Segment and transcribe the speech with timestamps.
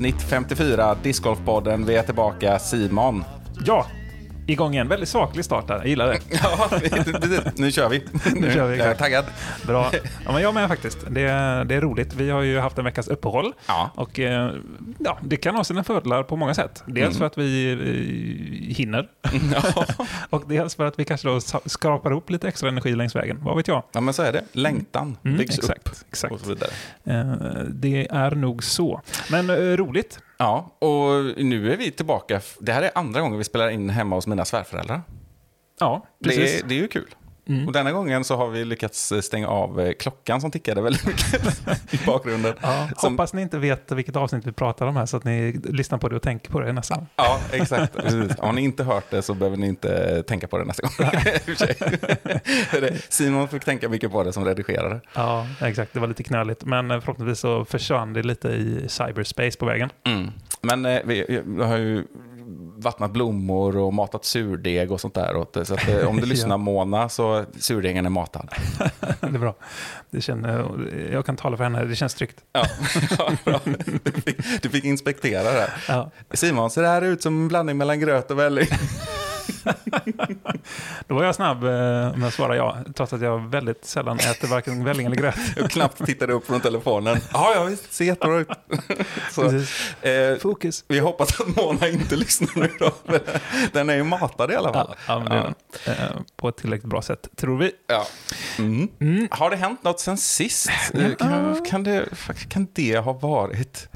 [0.00, 1.86] Avsnitt 54, Discgolfpodden.
[1.86, 2.58] Vi är tillbaka.
[2.58, 3.24] Simon.
[3.66, 3.86] Ja,
[4.52, 4.88] igång igen.
[4.88, 5.76] Väldigt saklig start där.
[5.76, 6.18] Jag gillar det.
[6.42, 6.70] Ja,
[7.56, 8.04] nu kör vi.
[8.34, 8.78] Nu kör vi.
[8.78, 9.24] Jag är taggad.
[9.66, 9.90] Bra.
[10.24, 10.98] Ja, men jag med faktiskt.
[11.10, 12.14] Det, är- det är roligt.
[12.14, 13.52] Vi har ju haft en veckas uppehåll.
[13.66, 13.90] Ja.
[13.94, 14.52] Och eh,
[14.98, 16.82] ja, det kan ha sina fördelar på många sätt.
[16.86, 19.08] Dels för att vi eh, hinner.
[20.30, 23.38] och dels för att vi kanske då skrapar ihop lite extra energi längs vägen.
[23.44, 23.82] Vad vet jag?
[23.92, 24.44] Ja, men så är det.
[24.52, 26.34] Längtan Mm, byggs exakt, upp exakt.
[26.34, 26.70] och så vidare.
[27.04, 29.00] Eh, det är nog så.
[29.30, 30.18] Men roligt.
[30.40, 32.40] Ja, och nu är vi tillbaka.
[32.60, 35.02] Det här är andra gången vi spelar in hemma hos mina svärföräldrar.
[35.80, 36.62] Ja, precis.
[36.62, 37.14] Det det är ju kul.
[37.50, 37.66] Mm.
[37.66, 41.92] Och denna gången så har vi lyckats stänga av eh, klockan som tickade väldigt mycket
[41.94, 42.54] i bakgrunden.
[42.62, 45.52] Ja, Som- Hoppas ni inte vet vilket avsnitt vi pratar om här så att ni
[45.64, 47.06] lyssnar på det och tänker på det nästa gång.
[47.16, 47.96] Ja, exakt.
[47.96, 48.38] Precis.
[48.38, 51.10] Har ni inte hört det så behöver ni inte tänka på det nästa gång.
[53.08, 55.00] Simon fick tänka mycket på det som redigerare.
[55.14, 55.92] Ja, exakt.
[55.92, 56.64] Det var lite knöligt.
[56.64, 59.90] Men eh, förhoppningsvis så försvann det lite i cyberspace på vägen.
[60.06, 60.30] Mm.
[60.62, 62.04] Men eh, vi, vi har ju
[62.76, 65.64] vattnat blommor och matat surdeg och sånt där åt det.
[65.64, 66.58] Så att, eh, om du lyssnar.
[66.58, 68.48] Mona så surdegen är matad.
[69.20, 69.54] det är bra.
[70.10, 70.70] Det känner,
[71.12, 72.36] jag kan tala för henne, det känns tryggt.
[72.52, 72.66] Ja,
[73.18, 73.60] ja bra.
[74.02, 75.50] Du fick, du fick inspektera det.
[75.50, 75.70] här.
[75.88, 76.10] Ja.
[76.32, 78.66] Simon, ser det här ut som en blandning mellan gröt och välling?
[81.06, 84.48] Då var jag snabb eh, med att svara ja, trots att jag väldigt sällan äter
[84.48, 85.34] varken välling eller gröt.
[85.56, 87.18] Jag knappt tittade upp från telefonen.
[87.32, 88.48] Ja, ja, visst, ser jättebra ut.
[89.32, 89.46] Så,
[90.08, 90.84] eh, Fokus.
[90.88, 92.92] vi hoppas att Mona inte lyssnar nu då.
[93.72, 94.94] Den är ju matad i alla fall.
[95.08, 95.94] Ja, ja, det den.
[95.96, 97.72] Eh, På ett tillräckligt bra sätt, tror vi.
[97.86, 98.06] Ja.
[98.58, 99.28] Mm.
[99.30, 100.70] Har det hänt något sen sist?
[101.18, 102.08] Kan, kan, det,
[102.48, 103.88] kan det ha varit?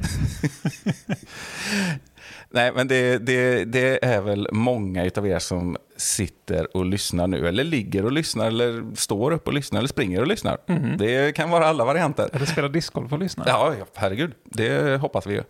[2.50, 7.48] Nej, men det, det, det är väl många av er som sitter och lyssnar nu,
[7.48, 10.58] eller ligger och lyssnar, eller står upp och lyssnar, eller springer och lyssnar.
[10.98, 12.28] Det kan vara alla varianter.
[12.32, 13.44] Eller spela discgolf och lyssna.
[13.46, 14.32] Ja, herregud.
[14.44, 15.42] Det hoppas vi ju.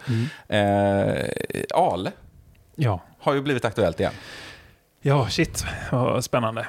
[0.58, 1.24] Eh,
[1.74, 2.12] Ale
[2.74, 3.00] ja.
[3.18, 4.12] har ju blivit aktuellt igen.
[5.00, 5.64] Ja, shit.
[5.92, 6.66] Vad spännande.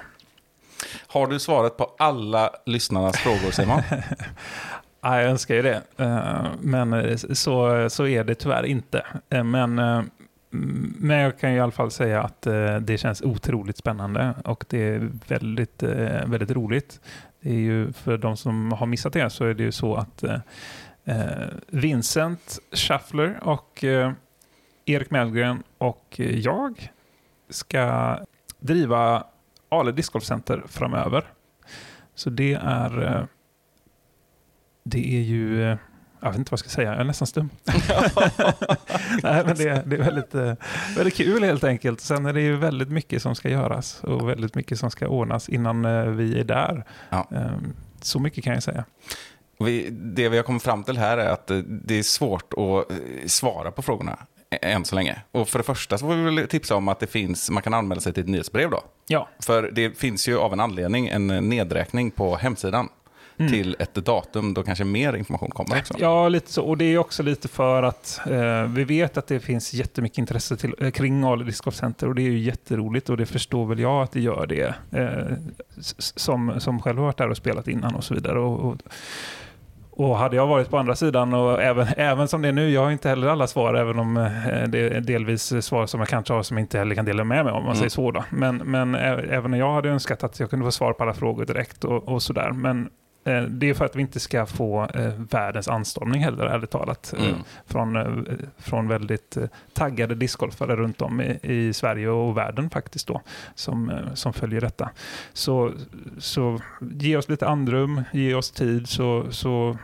[1.08, 3.82] Har du svaret på alla lyssnarnas frågor, Simon?
[5.06, 5.82] Ja, jag önskar ju det.
[5.98, 9.06] Eh, men eh, så, så är det tyvärr inte.
[9.30, 10.10] Eh, men, mm,
[11.00, 12.42] men jag kan ju i alla fall säga att
[12.82, 15.84] det känns otroligt spännande och det är väldigt,
[16.26, 17.00] väldigt roligt.
[17.42, 20.24] Det är ju, för de som har missat det så är det ju så att
[21.68, 23.84] Vincent Schaffler och
[24.86, 26.92] Erik Mellgren och jag
[27.50, 28.18] ska
[28.60, 29.24] driva
[29.70, 31.24] Ale Disc Golf Center framöver.
[32.16, 33.28] Så det är
[34.86, 35.64] det är ju...
[35.72, 35.78] eh,
[36.22, 37.50] Jag vet inte vad jag ska säga, jag är nästan stum.
[39.24, 40.54] Nej, men det, det är väldigt, eh,
[40.98, 42.02] väldigt kul helt enkelt.
[42.02, 45.50] Sen är det ju väldigt mycket som ska göras och väldigt mycket som ska ordnas
[45.50, 46.84] innan eh, vi är där.
[47.10, 47.28] Ja.
[47.32, 48.84] Ehm, Så mycket kan jag säga.
[49.60, 52.92] Vi, det vi har kommit fram till här är att det är svårt att
[53.32, 54.18] svara på frågorna
[54.62, 55.22] än så länge.
[55.32, 57.74] Och för det första så får vi väl tipsa om att det finns, man kan
[57.74, 58.82] anmäla sig till ett nyhetsbrev då.
[59.08, 62.90] Ja, För det finns ju av en anledning en nedräkning på hemsidan
[63.38, 65.94] till ett datum då kanske mer information kommer också.
[65.94, 66.04] Mm.
[66.10, 66.64] Ja, lite så.
[66.64, 70.58] Och det är också lite för att eh, vi vet att det finns jättemycket intresse
[70.58, 73.66] till, eh, kring Ale Disc Golf Center och det är ju jätteroligt och det förstår
[73.66, 74.76] väl jag att det gör det.
[74.92, 75.38] Eh,
[75.98, 78.40] som, som själv har varit där och spelat innan och så vidare.
[78.40, 78.78] Och, och,
[79.98, 82.84] och hade jag varit på andra sidan och även, även som det är nu, jag
[82.84, 86.34] har inte heller alla svar även om eh, det är delvis svar som jag kanske
[86.34, 88.24] har som jag inte heller kan dela med mig om, man säger så då.
[88.30, 91.46] Men, men ä- även jag hade önskat att jag kunde få svar på alla frågor
[91.46, 92.52] direkt och, och sådär.
[92.52, 92.88] Men eh,
[93.50, 97.14] det är för att vi inte ska få eh, världens anstormning heller, ärligt talat.
[97.18, 97.40] eh, Mm.
[97.66, 99.44] Från, eh, från väldigt eh,
[99.74, 103.22] taggade discgolfare runt om i, i Sverige och världen faktiskt då,
[103.56, 104.90] som, eh, som följer detta.
[105.34, 105.72] Så,
[106.18, 106.60] så
[106.92, 109.78] ge oss lite andrum, ge oss tid, så, så,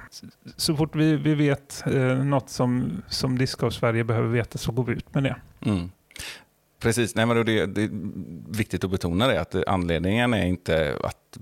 [0.56, 4.84] så fort vi, vi vet eh, något som, som Discgolf Sverige behöver veta så går
[4.84, 5.36] vi ut med det.
[5.66, 5.90] Mm.
[6.82, 7.90] Precis, Nej, men det, det är
[8.58, 11.38] viktigt att betona det, att anledningen är inte att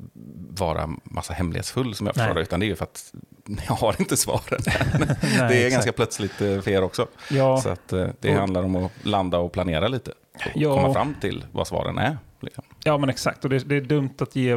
[0.49, 3.13] vara massa hemlighetsfull som jag förstår det, utan det är ju för att
[3.67, 4.41] jag har inte svaren.
[4.65, 5.71] Nej, det är exakt.
[5.73, 7.07] ganska plötsligt eh, för er också.
[7.31, 10.11] Ja, Så att eh, det handlar om att landa och planera lite.
[10.11, 10.75] Och Ja.
[10.81, 12.17] komma fram till vad svaren är.
[12.41, 12.63] Liksom.
[12.83, 13.43] ja, men exakt.
[13.43, 14.55] Och det, det är dumt att ge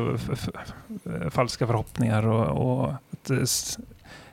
[1.30, 2.46] falska förhoppningar och,
[2.82, 3.36] och att, eh,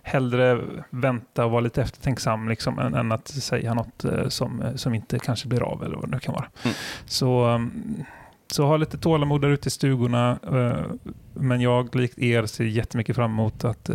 [0.10, 4.76] hellre vänta och vara lite eftertänksam liksom, än, än att säga något eh, som, eh,
[4.76, 6.48] som inte kanske blir av eller vad det nu kan vara.
[6.64, 6.76] Mm.
[7.06, 8.04] Så, mm,
[8.52, 10.40] så ha lite tålamod där ute i stugorna.
[10.44, 10.86] eh,
[11.34, 13.90] Men jag, likt er, ser jättemycket fram emot att,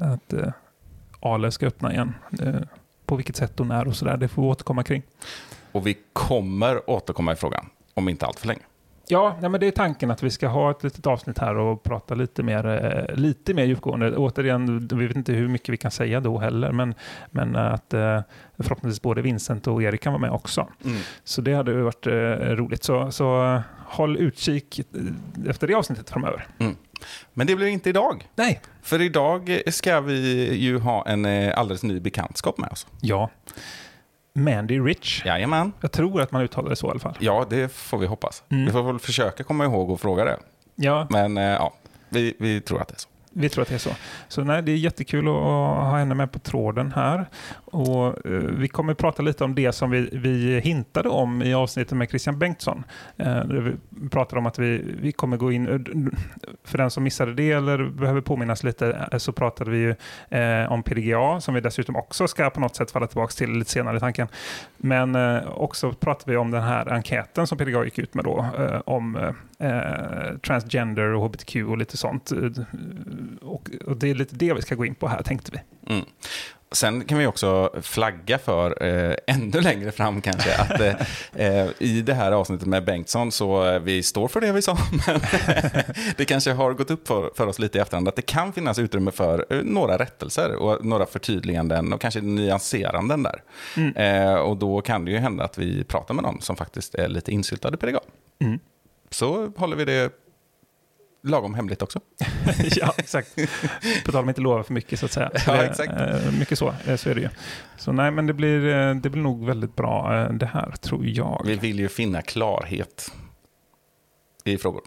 [0.00, 0.34] att
[1.20, 2.14] Ale ska öppna igen.
[3.06, 5.02] På vilket sätt och när och sådär, det får vi återkomma kring.
[5.72, 7.66] Och vi kommer återkomma i frågan.
[7.94, 8.60] om inte allt för länge.
[9.06, 11.82] Ja, nej, men det är tanken att vi ska ha ett litet avsnitt här och
[11.82, 14.16] prata lite mer, eh, lite mer djupgående.
[14.16, 16.94] Återigen, vi vet inte hur mycket vi kan säga då heller, men,
[17.30, 18.20] men att eh,
[18.58, 20.68] förhoppningsvis både Vincent och Erik kan vara med också.
[21.24, 22.12] Så det hade varit eh,
[22.56, 22.84] roligt.
[22.84, 24.80] Så, så håll utkik
[25.48, 26.46] efter det avsnittet framöver.
[27.32, 28.28] Men det blir inte idag.
[28.34, 28.60] Nej.
[28.82, 32.86] För idag ska vi ju ha en alldeles ny bekantskap med oss.
[33.00, 33.30] Ja.
[34.34, 35.22] Mandy Rich.
[35.26, 35.72] Jajamän.
[35.80, 37.16] Jag tror att man uttalar det så i alla fall.
[37.18, 38.42] Ja, det får vi hoppas.
[38.48, 38.64] Mm.
[38.66, 40.38] Vi får väl försöka komma ihåg och fråga det.
[40.74, 41.72] Ja, Men eh, ja,
[42.08, 43.08] vi, vi tror att det är så.
[43.34, 43.90] Vi tror att det är så.
[44.28, 47.26] Så nej, det är jättekul att ha henne med på tråden här.
[47.72, 51.54] Och, eh, vi kommer att prata lite om det som vi, vi hintade om i
[51.54, 52.84] avsnittet med Christian Bengtsson.
[53.16, 55.78] Eh, vi pratade om att vi, vi kommer gå in, eh,
[56.64, 59.94] för den som missade det eller behöver påminnas lite, så pratade vi ju
[60.68, 63.96] om PDGA som vi dessutom också ska på något sätt falla tillbaka till lite senare
[63.96, 64.28] i tanken.
[64.76, 65.16] Men
[65.46, 68.46] också pratade vi om den här enkäten som PDGA gick ut med då,
[68.84, 69.34] om
[70.42, 72.32] transgender och hbtq och lite sånt.
[73.42, 75.92] Och det är lite det vi ska gå in på här, tänkte vi.
[75.94, 76.04] Mm.
[76.72, 80.94] Sen kan vi också flagga för, eh, ännu längre fram kanske, att eh,
[81.46, 84.78] eh, i det här avsnittet med Bengtsson så eh, vi står för det vi sa,
[85.06, 85.20] men
[86.16, 88.78] det kanske har gått upp för, för oss lite i efterhand att det kan finnas
[88.78, 93.42] utrymme för eh, några rättelser och några förtydliganden och kanske nyanseranden där.
[93.76, 93.96] Mm.
[93.96, 97.08] Eh, och då kan det ju hända att vi pratar med någon som faktiskt är
[97.08, 98.00] lite insyltad i PDGA.
[98.40, 98.58] Mm.
[99.10, 100.12] Så håller vi det
[101.22, 102.00] lagom hemligt också.
[102.76, 103.36] ja, exakt.
[104.04, 105.30] På tal om att inte lova för mycket så att säga.
[105.46, 105.92] Ja, exakt.
[105.92, 107.28] eh, Mycket så, eh, så är det ju.
[107.76, 111.42] Så nej, men det blir, eh, det blir nog väldigt bra det här, tror jag.
[111.46, 113.12] Vi vill ju finna klarhet
[114.44, 114.82] i frågor.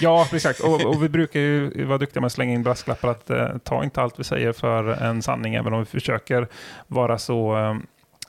[0.00, 0.60] Ja, exakt.
[0.60, 3.84] Och, och vi brukar ju vara duktiga med att slänga in brasklappar att eh, ta
[3.84, 6.48] inte allt vi säger för en sanning, även om vi försöker
[6.86, 7.74] vara så eh,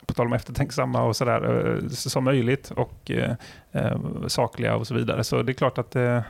[0.06, 3.98] på tal om eftertänksamma och sådär, som möjligt och eh,
[4.28, 5.24] sakliga och så vidare.
[5.24, 6.22] Så det är klart att eh,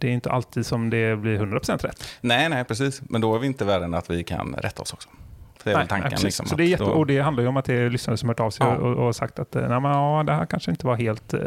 [0.00, 2.04] det är inte alltid som det blir 100% rätt.
[2.20, 3.02] Nej, nej, precis.
[3.08, 5.08] Men då är vi inte värre än att vi kan rätta oss också.
[5.58, 6.10] För det är Nej, tanken.
[6.14, 7.90] nej, liksom, så det är jätte, då- och det handlar ju om att det är
[7.90, 8.76] lyssnare som hört av sig Ja.
[8.76, 11.40] och, och sagt att eh, nej, men, ja, det här kanske inte var helt eh,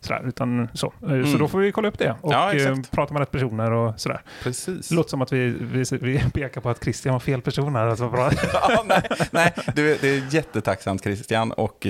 [0.00, 0.86] sådär, utan så.
[0.86, 1.38] Eh, Så Mm.
[1.38, 4.20] då får vi kolla upp det och Ja, eh, prata med rätt personer och sådär.
[4.42, 4.88] Precis.
[4.88, 7.86] Det låter som att vi, vi, vi pekar på att Christian var fel person här.
[7.86, 8.30] Alltså bra.
[8.52, 11.86] ja, nej, nej det, det är jättetacksamt Christian och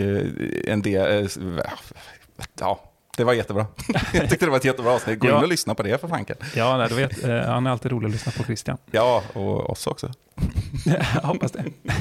[0.67, 1.29] en del...
[2.61, 2.81] Ja,
[3.17, 3.67] det var jättebra.
[4.13, 5.19] Jag tyckte det var ett jättebra avsnitt.
[5.19, 5.37] Gå Ja.
[5.37, 6.37] in och lyssna på det för fanken.
[6.57, 8.77] ja, nej, du vet, eh, han är alltid rolig att lyssna på Christian.
[8.91, 10.13] Ja, och oss också.
[11.15, 11.65] Jag hoppas det.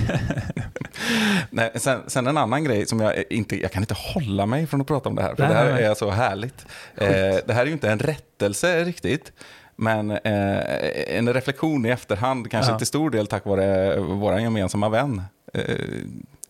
[1.49, 4.81] Nej, sen, sen en annan grej som jag inte, jag kan inte hålla mig från
[4.81, 6.65] att prata om det här, för Nej, det här nej, är så härligt.
[6.95, 7.07] Eh,
[7.45, 9.31] det här är ju inte en rättelse riktigt,
[9.75, 12.77] men eh, en reflektion i efterhand, kanske Ja.
[12.77, 15.21] till stor del tack vare vår gemensamma vän,
[15.53, 15.61] eh,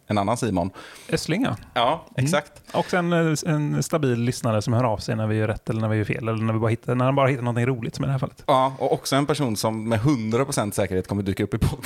[0.07, 0.69] en annan Simon.
[1.11, 1.57] Östlinga.
[1.73, 2.51] Ja, exakt.
[2.73, 5.81] Också en, eh, en stabil lyssnare som hör av sig när vi gör rätt eller
[5.81, 6.27] när vi gör fel.
[6.27, 8.19] Eller när, vi bara hittar, när han bara hittar någonting roligt som i det här
[8.19, 8.43] fallet.
[8.47, 11.83] Ja, och också en person som med 100% säkerhet kommer dyka upp i podden.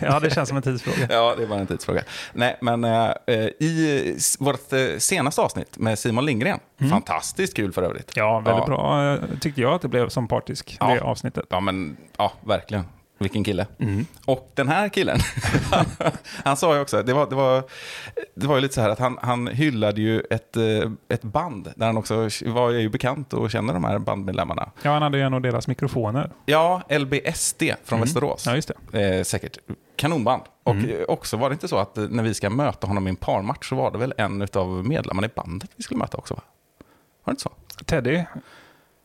[0.02, 1.06] ja, det känns som en tidsfråga.
[1.10, 2.02] Ja, det är bara en tidsfråga.
[2.32, 3.10] Nej, men eh,
[3.60, 6.58] i s- vårt eh, senaste avsnitt med Simon Lindgren,
[6.90, 8.12] fantastiskt kul för övrigt.
[8.16, 8.66] Ja, väldigt Ja.
[8.66, 10.86] bra eh, tyckte jag att det blev som partisk, Ja.
[10.94, 11.44] det avsnittet.
[11.50, 12.84] Ja, men ja, verkligen.
[13.20, 13.66] Vilken kille.
[13.78, 14.06] Mm.
[14.26, 15.18] Och den här killen,
[16.44, 17.62] han sa ju också, det var, det var,
[18.34, 21.72] det var ju lite så här att han, han hyllade ju ett, eh, ett band
[21.76, 24.70] där han också var ju bekant och känner de här bandmedlemmarna.
[24.82, 26.30] Ja, han hade ju en av deras mikrofoner.
[26.46, 28.46] Ja, LBSD från Västerås.
[28.46, 29.16] Ja, just det.
[29.16, 29.58] Eh, säkert
[29.96, 30.42] kanonband.
[30.62, 31.04] Och Mm.
[31.08, 33.74] också var det inte så att när vi ska möta honom i en parmatch så
[33.76, 36.40] var det väl en av medlemmarna i bandet vi skulle möta också va?
[37.24, 37.52] Var det inte så?
[37.84, 38.22] Teddy,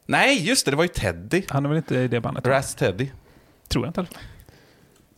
[0.07, 1.43] Nej, just det, det var ju Teddy.
[1.49, 2.47] han är väl inte i det bandet?
[2.47, 3.09] Raz Teddy.
[3.67, 4.05] Tror jag inte.
[4.05, 4.21] fall.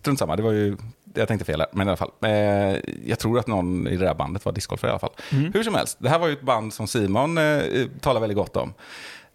[0.01, 0.77] Strunt samma, det var ju,
[1.13, 2.11] jag tänkte fel här, men i alla fall.
[2.21, 2.31] Eh,
[3.05, 5.13] jag tror att någon i det där bandet var discgolfare i alla fall.
[5.31, 5.53] Mm.
[5.53, 7.61] Hur som helst, det här var ju ett band som Simon eh,
[8.01, 8.73] talar väldigt gott om.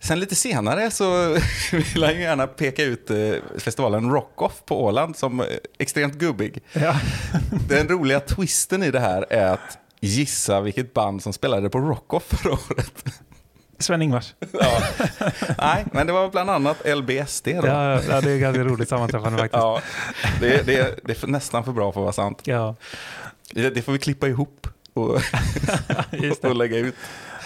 [0.02, 1.36] Sen lite senare så
[1.72, 5.46] vill han gärna peka ut eh, festivalen Rockoff på Åland som eh,
[5.78, 6.62] extremt gubbig.
[6.72, 6.96] Ja.
[7.68, 12.22] Den roliga twisten i det här är att gissa vilket band som spelade på Rockoff
[12.22, 13.04] förra året.
[13.82, 14.34] Sven-Ingvars.
[14.52, 14.82] Ja.
[15.58, 17.66] Nej, men det var bland annat LBSD då.
[17.66, 19.62] Ja, ja, det är ganska roligt sammanträffande faktiskt.
[19.62, 19.80] Ja,
[20.40, 22.42] det, det, det är nästan för bra för att vara sant.
[22.44, 22.76] Ja,
[23.52, 25.20] Det, får vi klippa ihop och,
[26.42, 26.94] och lägga ut.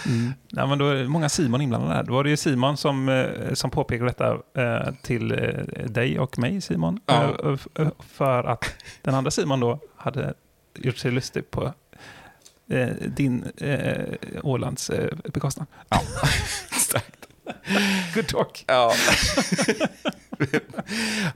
[0.05, 0.33] Mm.
[0.47, 2.03] Ja, men då är det många Simon inblandade här.
[2.03, 6.39] Då var det ju Simon som, eh, som påpekade detta eh, till eh, dig och
[6.39, 6.99] mig, Simon.
[7.05, 7.57] Ja.
[7.99, 8.65] För att
[9.01, 10.33] den andra Simon då hade
[10.75, 11.73] gjort sig lustig på
[12.69, 14.03] eh, din eh,
[14.43, 15.67] Ålands eh, bekostnad.
[15.89, 16.01] Ja,
[16.69, 17.27] exakt.
[18.13, 18.63] Good talk.
[18.67, 18.93] Ja.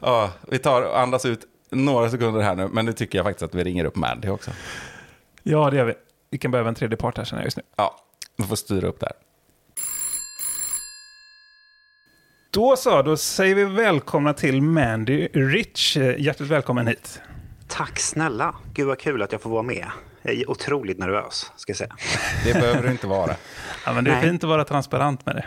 [0.02, 3.44] ja, vi tar och andas ut några sekunder här nu, men det tycker jag faktiskt
[3.44, 4.52] att vi ringer upp Mandy också.
[5.44, 5.94] Ja, det gör vi.
[6.30, 7.64] Vi kan behöva en tredje part här känner jag just nu.
[7.76, 7.96] Ja.
[8.36, 9.12] Du får styra upp där.
[12.52, 15.98] Då så, då säger vi välkomna till Mandy Rich.
[15.98, 17.22] Hjärtligt välkommen hit.
[17.68, 18.56] Tack snälla.
[18.74, 19.88] Gud vad kul att jag får vara med.
[20.22, 21.96] Jag är otroligt nervös, ska jag säga.
[22.46, 23.36] Det behöver du inte vara.
[23.86, 24.24] Ja, men det är Nej.
[24.30, 25.46] fint att vara transparent med det.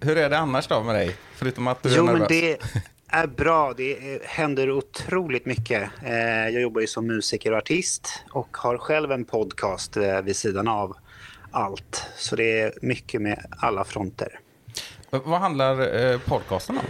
[0.00, 1.16] Hur är det annars då med dig?
[1.34, 2.18] Förutom att du är Jo, nervös.
[2.18, 2.58] men det
[3.08, 3.72] är bra.
[3.76, 5.90] Det är- händer otroligt mycket.
[6.04, 6.14] Eh,
[6.48, 10.68] Jag jobbar ju som musiker och artist och har själv en podcast eh, vid sidan
[10.68, 10.96] av
[11.50, 12.06] allt.
[12.16, 14.40] Så det är mycket med alla fronter.
[15.10, 16.84] Vad handlar eh, podcasten om?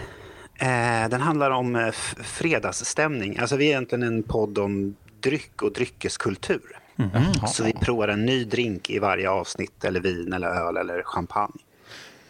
[0.67, 1.91] Eh, Den handlar om eh,
[2.23, 3.39] fredagsstämning.
[3.39, 6.79] Alltså vi är egentligen en podd om dryck och dryckeskultur.
[6.97, 7.47] Jaha.
[7.47, 11.61] Så vi provar en ny drink i varje avsnitt, eller vin, eller öl eller champagne.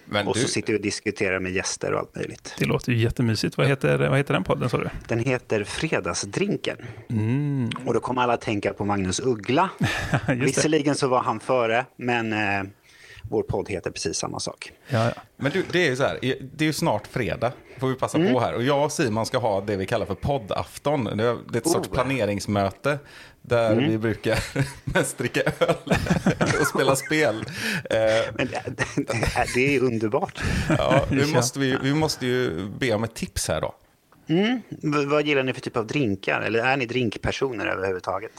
[0.07, 2.55] Men Och du, så sitter vi och diskuterar med gäster och allt möjligt.
[2.59, 3.57] Det låter ju jättemysigt.
[3.57, 4.89] Vad heter, vad heter den podden sa du?
[5.09, 6.77] Den heter Fredagsdrinken.
[7.11, 7.71] Mm.
[7.87, 9.71] Och då kommer alla att tänka på Magnus Uggla.
[10.29, 12.63] Visserligen så var han före, men eh,
[13.31, 14.73] vår podd heter precis samma sak.
[14.89, 15.23] Ja, ja.
[15.37, 16.19] men du, det är ju så här,
[16.57, 18.33] det är ju snart fredag, får vi passa Mm.
[18.33, 18.55] på här.
[18.55, 21.05] Och jag och Simon ska ha det vi kallar för poddafton.
[21.05, 21.95] Det är ett sorts Oh.
[21.95, 22.99] planeringsmöte
[23.43, 23.91] där Mm.
[23.91, 24.39] vi brukar
[24.85, 25.75] mest dricka öl
[26.61, 27.45] och spela spel.
[27.91, 27.99] Eh,
[28.35, 28.63] Men det,
[29.55, 30.43] det är underbart.
[30.69, 31.27] ja, Ja.
[31.35, 33.75] måste vi, vi måste ju be om ett tips här då.
[34.29, 34.61] Mm.
[35.09, 36.41] Vad gillar ni för typ av drinkar?
[36.41, 38.31] Eller är ni drinkpersoner överhuvudtaget?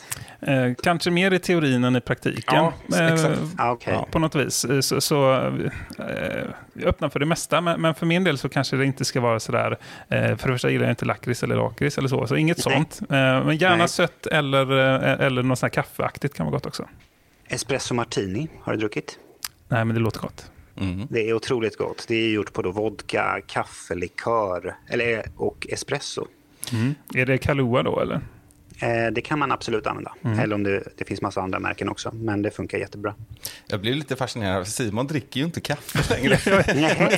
[0.41, 2.43] Eh, kanske mer i teorin än i praktiken.
[2.55, 3.39] Ja, Eh, exakt.
[3.57, 3.93] Ah, Okej.
[3.93, 4.65] Ja, på något vis.
[4.65, 5.33] Eh, Så, så
[5.99, 9.21] eh, öppna för det mesta, men, men för min del så kanske det inte ska
[9.21, 9.77] vara sådär.
[10.09, 12.75] Eh, för det första gillar jag inte lakrits eller lakrits eller så, så inget Nej.
[12.75, 13.01] sånt.
[13.01, 13.87] Eh, men gärna Nej.
[13.87, 16.87] sött eller, eh, eller något sånt här kaffeaktigt kan vara gott också.
[17.47, 19.19] Espresso martini, har du druckit?
[19.67, 20.51] Nej, men det låter gott.
[20.77, 21.07] Mm.
[21.09, 22.05] Det är otroligt gott.
[22.07, 26.27] Det är gjort på då vodka, kaffelikör eller, och espresso.
[27.15, 28.21] Är det Kahlua då eller?
[28.81, 30.11] Eh, det kan man absolut använda.
[30.43, 32.11] Eller om det, det finns massa andra märken också.
[32.13, 33.13] Men det funkar jättebra.
[33.67, 36.39] Jag blir lite fascinerad, Simon dricker ju inte kaffe längre.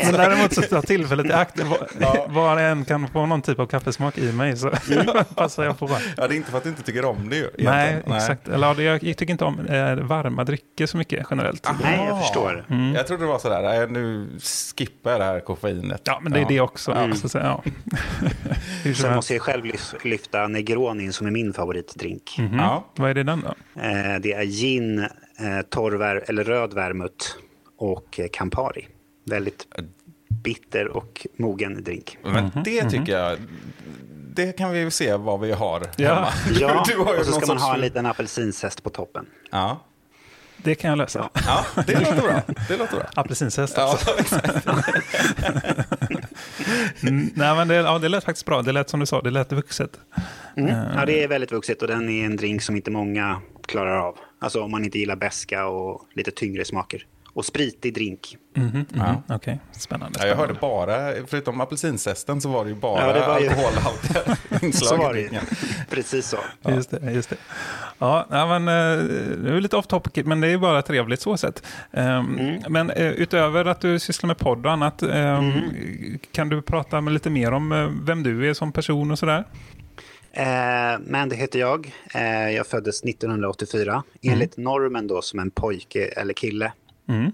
[0.03, 1.59] Men däremot så tar tillfället i akt.
[1.59, 4.71] Var, var en kan få någon typ av kaffesmak i mig så
[5.35, 5.89] passar jag på.
[6.17, 7.49] ja, det är inte för att du inte tycker om det ju.
[7.57, 8.17] Nej, egentligen.
[8.17, 8.47] exakt.
[8.47, 11.69] Eller, ja, jag tycker inte om eh, varma drycker så mycket generellt.
[11.83, 12.65] Nej, jag förstår.
[12.95, 14.29] Jag trodde det var sådär, nej, nu
[14.77, 16.01] skippar jag det här koffeinet.
[16.03, 16.91] Ja, men det är det också.
[16.91, 17.15] Mm.
[17.15, 17.63] Så, att säga, ja.
[18.95, 22.39] Sen måste jag själv lyf- lyfta Negronin som är min favoritdrink.
[22.57, 22.85] Ja.
[22.95, 23.81] Vad är det den då?
[23.81, 27.25] Eh, det är gin, eh, torr eller röd vermouth
[27.77, 28.87] och eh, Campari.
[29.25, 29.67] Väldigt
[30.43, 32.17] bitter och mogen drink.
[32.23, 33.37] Men Mhm, det tycker jag,
[34.33, 36.13] det kan vi ju se vad vi har Ja.
[36.13, 36.27] hemma.
[36.59, 39.25] Ja, Du har ju och så ska man ha en liten apelsinzest på toppen.
[39.51, 39.79] Ja.
[40.63, 41.29] Det kan jag lösa.
[41.45, 42.41] ja, det låter bra.
[42.67, 43.05] Det låter bra.
[43.15, 44.19] Apelsinzest Ja, alltså.
[44.19, 44.67] exakt.
[47.03, 48.61] Mm, nej, men det, ja, det lät faktiskt bra.
[48.61, 49.99] Det lät som du sa, det lät vuxet.
[50.55, 54.17] Ja, det är väldigt vuxet och den är en drink som inte många klarar av.
[54.39, 57.05] Alltså om man inte gillar beska och lite tyngre smaker.
[57.37, 58.37] Och spritig drink.
[58.55, 58.85] Mhm, mhm.
[58.95, 59.23] Ja.
[59.35, 60.19] Okej, spännande.
[60.21, 60.85] Ja, jag hörde spännande.
[61.21, 65.27] bara, förutom apelsinzesten så var det ju bara Ja, det var ju- alkoholhaltiga inslag i
[65.27, 65.41] det.
[65.89, 66.37] Precis så.
[66.71, 67.35] Just det, just det.
[67.99, 69.03] Ja, ja, men eh,
[69.43, 71.63] det är lite off topic, men det är bara trevligt så sett.
[71.91, 72.61] Ehm, Mm.
[72.69, 75.51] Men eh, utöver att du sysslar med podd och annat, ehm,
[76.31, 79.43] kan du prata med lite mer om eh, vem du är som person och sådär?
[80.31, 81.91] Eh, Mandy heter jag.
[82.13, 84.03] Eh, jag föddes 1984.
[84.21, 86.71] Enligt normen då som en pojke eller kille.
[87.07, 87.31] Mm.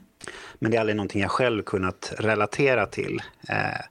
[0.60, 3.22] Men det är aldrig någonting jag själv kunnat relatera till.
[3.50, 3.82] Eh,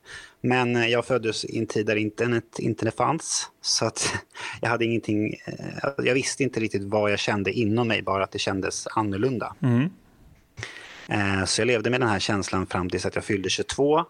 [0.41, 3.51] men jag föddes i en tid där internet inte fanns.
[3.61, 4.15] Så att
[4.61, 8.33] jag hade ingenting, eh, jag visste inte riktigt vad jag kände inom mig, bara att
[8.33, 9.55] det kändes annorlunda.
[9.63, 9.91] Mm.
[11.09, 14.05] Eh, så jag levde med den här känslan fram tills att jag fyllde 22.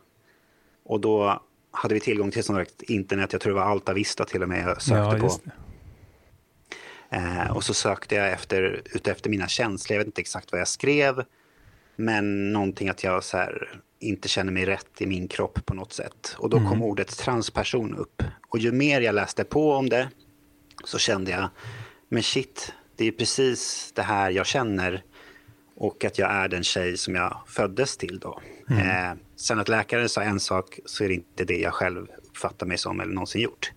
[0.84, 4.24] Och då hade vi tillgång till som sagt internet, jag tror det var Alta Vista
[4.24, 5.38] till och med jag sökte Ja, på.
[7.54, 9.94] och så sökte jag efter, utefter mina känslor.
[9.94, 11.24] Jag vet inte exakt vad jag skrev.
[11.96, 15.92] Men någonting att jag så här, inte känner mig rätt i min kropp på något
[15.92, 16.36] sätt.
[16.38, 18.22] Och då kom ordet transperson upp.
[18.48, 20.08] Och ju mer jag läste på om det
[20.84, 21.48] så kände jag,
[22.08, 25.02] men shit, det är precis det här jag känner.
[25.76, 28.40] Och att jag är den tjej som jag föddes till då.
[28.70, 32.66] Eh, sen att läkaren sa en sak så är det inte det jag själv uppfattar
[32.66, 33.72] mig som eller någonsin gjort.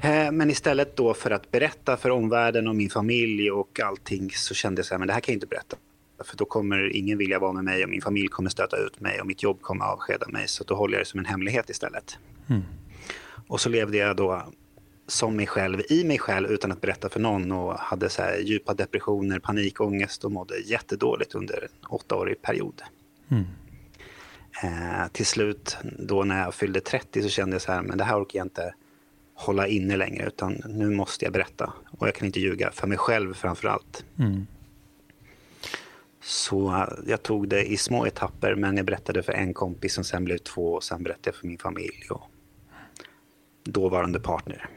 [0.00, 4.54] Eh, Men istället då för att berätta för omvärlden och min familj och allting så
[4.54, 5.76] kände jag så här, men det här kan jag inte berätta.
[6.24, 9.20] För då kommer ingen vilja vara med mig och min familj kommer stöta ut mig
[9.20, 10.48] och mitt jobb kommer avskeda mig.
[10.48, 12.18] Så då håller jag det som en hemlighet istället.
[13.48, 14.42] Och så levde jag då
[15.06, 18.38] som mig själv, i mig själv utan att berätta för någon och hade så här
[18.38, 22.82] djupa depressioner, panikångest och mådde jättedåligt under en åttaårig period.
[24.62, 28.04] Eh, till slut, då när jag fyllde 30 så kände jag så här, men det
[28.04, 28.74] här orkar jag inte
[29.34, 31.72] hålla inne längre utan nu måste jag berätta.
[31.98, 34.04] Och jag kan inte ljuga för mig själv framför allt.
[34.18, 34.46] Mm.
[36.22, 40.24] Så jag tog det i små etapper, men jag berättade för en kompis som sen
[40.24, 42.22] blev två och sen berättade jag för min familj och
[43.64, 44.68] dåvarande partner.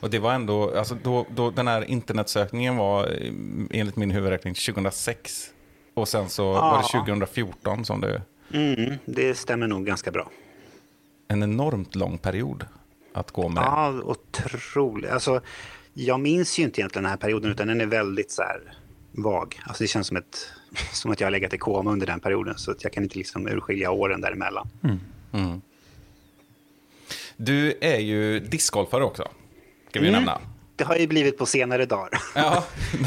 [0.00, 3.32] Och det var ändå, alltså då, då den här internetsökningen var eh,
[3.70, 5.50] enligt min huvudräkning 2006.
[5.94, 7.00] Och sen så var det Ja.
[7.00, 8.22] 2014 som det,
[8.54, 10.30] Mm, det stämmer nog ganska bra.
[11.28, 12.66] en enormt lång period
[13.14, 13.62] att gå med.
[13.62, 15.10] Ja, otroligt.
[15.10, 15.40] Alltså,
[15.94, 18.74] jag minns ju inte egentligen den här perioden, utan den är väldigt så här
[19.12, 19.60] vag.
[19.66, 20.48] Alltså, det känns som, ett,
[20.92, 23.18] som att jag har legat i koma under den perioden, så att jag kan inte
[23.18, 24.68] liksom urskilja åren däremellan.
[25.32, 25.60] Mm.
[27.36, 29.28] Du är ju discgolfare också,
[29.90, 30.12] ska vi Mm.
[30.20, 30.40] nämna.
[30.76, 32.10] Det har ju blivit på senare dagar.
[32.34, 32.64] Ja,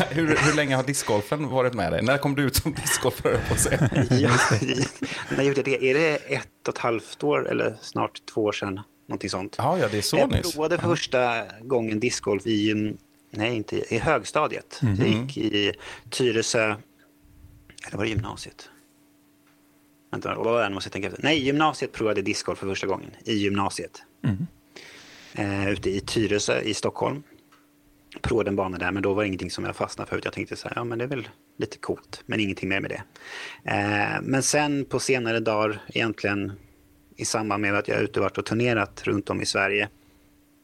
[0.10, 2.02] hur, hur länge har discgolfen varit med dig?
[2.04, 3.90] När kom du ut som discgolfare, jag på säga?
[4.12, 4.32] ja,
[5.38, 5.90] när gjorde jag det?
[5.90, 8.80] Är det ett och ett halvt år eller snart två år sedan?
[9.08, 9.56] Någonting sånt.
[9.58, 10.54] Ja, ja, det är så jag nyss.
[10.54, 12.98] provade för första gången discgolf i, mm,
[13.38, 14.82] nej, inte, i- högstadiet.
[15.00, 15.74] Jag gick i
[16.10, 16.64] Tyresö,
[17.88, 18.70] eller var det gymnasiet?
[20.12, 20.72] Vänta, vad?
[20.72, 21.24] Måste jag tänka efter.
[21.24, 23.12] Nej, gymnasiet provade discgolf för första gången.
[23.26, 24.04] I gymnasiet.
[25.34, 27.24] Eh, ute i Tyresö i Stockholm.
[28.22, 30.22] Provade en bana där, men då var det ingenting som jag fastnade för.
[30.24, 31.28] Jag tänkte så här, ja men det är väl
[31.58, 33.04] lite coolt, men ingenting mer med det.
[33.72, 36.52] Eh, men sen på senare dagar, egentligen
[37.16, 39.90] i samband med att jag är ute och varit och turnerat runt om i Sverige,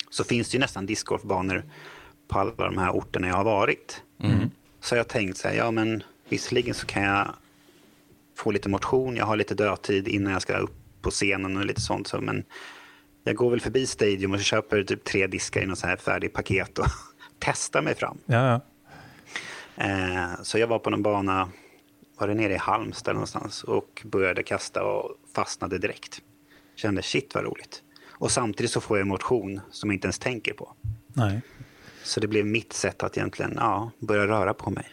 [0.09, 1.63] så finns det ju nästan discgolfbanor
[2.31, 4.03] på alla de här orterna jag har varit.
[4.79, 7.35] Så jag tänkt så här, ja men visserligen så kan jag
[8.37, 11.81] få lite motion, jag har lite dödtid innan jag ska upp på scenen och lite
[11.81, 12.07] sånt.
[12.07, 12.43] Så, men
[13.23, 16.33] jag går väl förbi Stadium och köper typ tre diskar i något så här färdigt
[16.33, 16.85] paket och
[17.39, 18.17] testar mig fram.
[18.25, 18.61] Ja, ja.
[19.85, 21.49] Eh, så jag var på någon bana,
[22.17, 26.21] var det nere i Halmstad någonstans och började kasta och fastnade direkt.
[26.75, 27.83] Kände shit vad roligt.
[28.09, 30.75] Och samtidigt så får jag motion som jag inte ens tänker på.
[31.13, 31.41] Nej.
[32.03, 34.85] Så det blev mitt sätt att egentligen ja, börja röra på mig.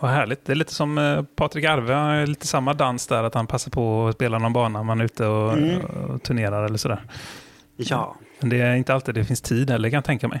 [0.00, 0.44] Vad härligt.
[0.44, 4.08] Det är lite som eh, Patrik Arve, lite samma dans där, att han passar på
[4.08, 5.52] att spela någon bana man är ute och,
[6.10, 7.02] och turnerar eller sådär.
[7.76, 10.40] Ja, Men det är inte alltid det finns tid heller kan jag tänka mig.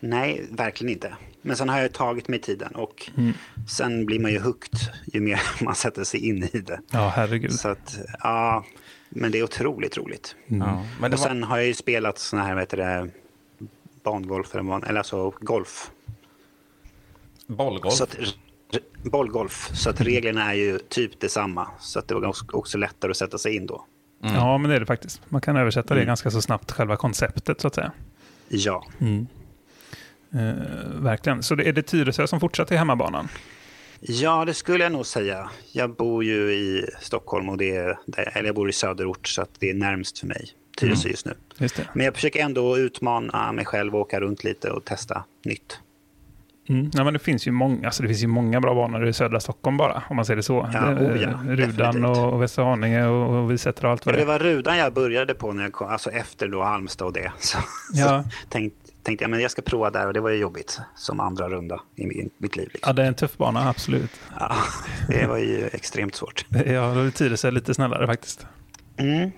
[0.00, 1.14] nej, verkligen inte.
[1.42, 3.10] Men sen har jag tagit mig tiden och
[3.68, 4.78] sen blir man ju hooked
[5.12, 6.80] ju mer man sätter sig in i det.
[6.90, 7.52] Ja, herregud.
[7.52, 8.64] Så att, ja,
[9.08, 10.36] men det är otroligt roligt.
[10.46, 13.08] Ja, men det Och var, sen har jag ju spelat såna här, vad heter det,
[14.12, 15.90] bangolf, eller, alltså golf.
[17.46, 17.94] bollgolf.
[17.94, 18.16] Så att,
[19.02, 19.70] bollgolf.
[19.74, 21.68] Så att reglerna är ju typ detsamma.
[21.80, 23.84] Så att det var också, också lättare att sätta sig in då.
[24.20, 25.20] Ja, men det är det faktiskt.
[25.28, 27.92] Man kan översätta det ganska så snabbt, själva konceptet så att säga.
[28.48, 28.84] Ja,
[30.32, 30.54] Eh,
[30.94, 31.42] verkligen.
[31.42, 33.28] Så det är det Tyresö som fortsätter i hemmabanan?
[34.00, 35.50] ja det skulle jag nog säga.
[35.72, 39.50] Jag bor ju i Stockholm, och det är, eller jag bor i söderort, så att
[39.58, 40.50] det är närmst för mig.
[40.78, 41.34] Tyresö just nu.
[41.58, 41.88] Just det.
[41.92, 45.80] Men jag försöker ändå utmana mig själv och åka runt lite och testa nytt.
[46.68, 46.90] Mm.
[46.94, 49.40] Ja, men det finns ju många, alltså det finns ju många bra banor i södra
[49.40, 50.70] Stockholm bara, om man säger det så.
[50.72, 52.04] Ja, Eh, oh ja, Rudan definitivt.
[52.18, 54.38] och, och Västerhaninge och, och Visättra och allt vad Ja, det det är.
[54.38, 57.32] var Rudan jag började på, när jag kom, alltså efter då Halmstad och det.
[57.38, 57.58] Så,
[57.92, 58.24] Ja.
[58.42, 61.20] så tänkte, tänkte jag men jag ska prova där och det var ju jobbigt som
[61.20, 62.68] andra runda i min- mitt liv.
[62.72, 62.88] Liksom.
[62.88, 64.10] Ja, det är en tuff bana, absolut.
[64.40, 64.56] Ja,
[65.08, 66.46] det var ju extremt svårt.
[66.66, 68.46] Ja, då är Tyresö lite snällare faktiskt.
[68.96, 69.30] Mm.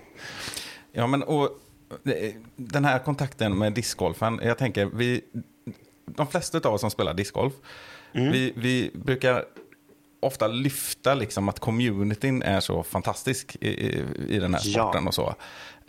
[0.91, 1.43] Ja, men och
[2.05, 5.21] eh, den här kontakten med discgolfen, jag tänker, vi,
[6.05, 7.53] de flesta av oss som spelar discgolf,
[8.13, 9.45] vi, vi brukar
[10.19, 14.83] ofta lyfta liksom att communityn är så fantastisk i, i, i den här Ja.
[14.83, 15.35] sporten och så.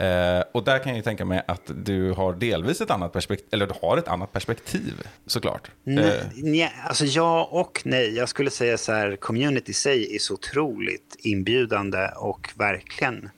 [0.05, 3.47] Eh, och där kan jag ju tänka mig att du har delvis ett annat perspektiv,
[3.51, 5.69] eller du har ett annat perspektiv såklart.
[5.69, 8.15] Eh, Nej, nej, alltså ja och nej.
[8.17, 13.31] Jag skulle säga så här, community i sig är så otroligt inbjudande och verkligen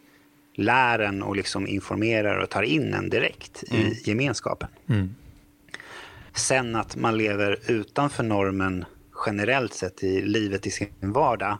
[0.55, 4.69] lär en och liksom informerar och tar in en direkt i gemenskapen.
[6.35, 8.85] Sen att man lever utanför normen
[9.27, 11.59] generellt sett i livet i sin vardag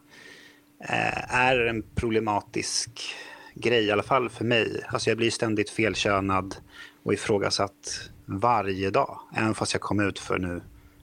[0.89, 3.15] eh, är en problematisk
[3.55, 4.85] grej, i alla fall för mig.
[4.89, 6.57] Alltså jag blir ständigt felkönad
[7.03, 9.21] och ifrågasatt varje dag.
[9.37, 10.61] Även fast jag kom ut för nu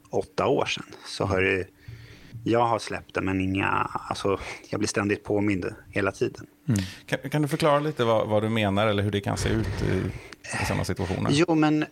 [0.10, 1.68] åtta år sedan så har det,
[2.44, 3.68] jag har släppt det men inga,
[4.10, 6.48] alltså jag blir ständigt påmind hela tiden.
[7.06, 9.84] kan, kan du förklara lite vad, vad du menar eller hur det kan se ut
[9.84, 9.96] i,
[10.62, 11.30] i sådana situationer?
[11.34, 11.86] Jo, men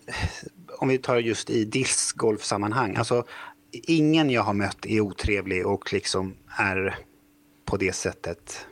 [0.77, 2.95] om vi tar just i discgolfsammanhang.
[2.95, 3.23] Alltså,
[3.71, 6.97] ingen jag har mött är otrevlig och liksom är
[7.65, 8.65] på det sättet,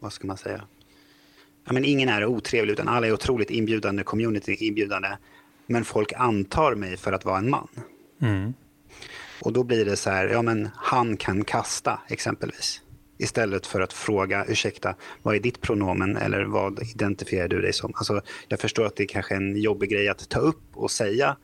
[0.00, 0.62] vad ska man säga?
[1.66, 5.08] Ja, men ingen är otrevlig, utan alla är otroligt inbjudande, community inbjudande.
[5.66, 7.68] Men folk antar mig för att vara en man.
[8.22, 8.54] Mm.
[9.42, 12.82] Och då blir det så här, ja men han kan kasta exempelvis.
[13.18, 17.92] Istället för att fråga, ursäkta, vad är ditt pronomen eller vad identifierar du dig som?
[17.94, 21.36] Alltså, jag förstår att det är kanske en jobbig grej att ta upp och säga.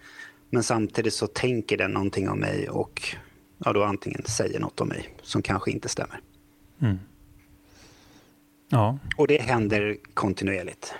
[0.50, 3.16] Men samtidigt så tänker den någonting om mig och
[3.58, 6.20] ja, då antingen säger något om mig som kanske inte stämmer.
[6.80, 6.98] Mm.
[8.68, 10.94] Ja, Och det händer kontinuerligt.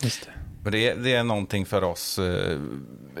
[0.00, 0.32] just det.
[0.68, 2.58] Men det, är- det är någonting för oss eh,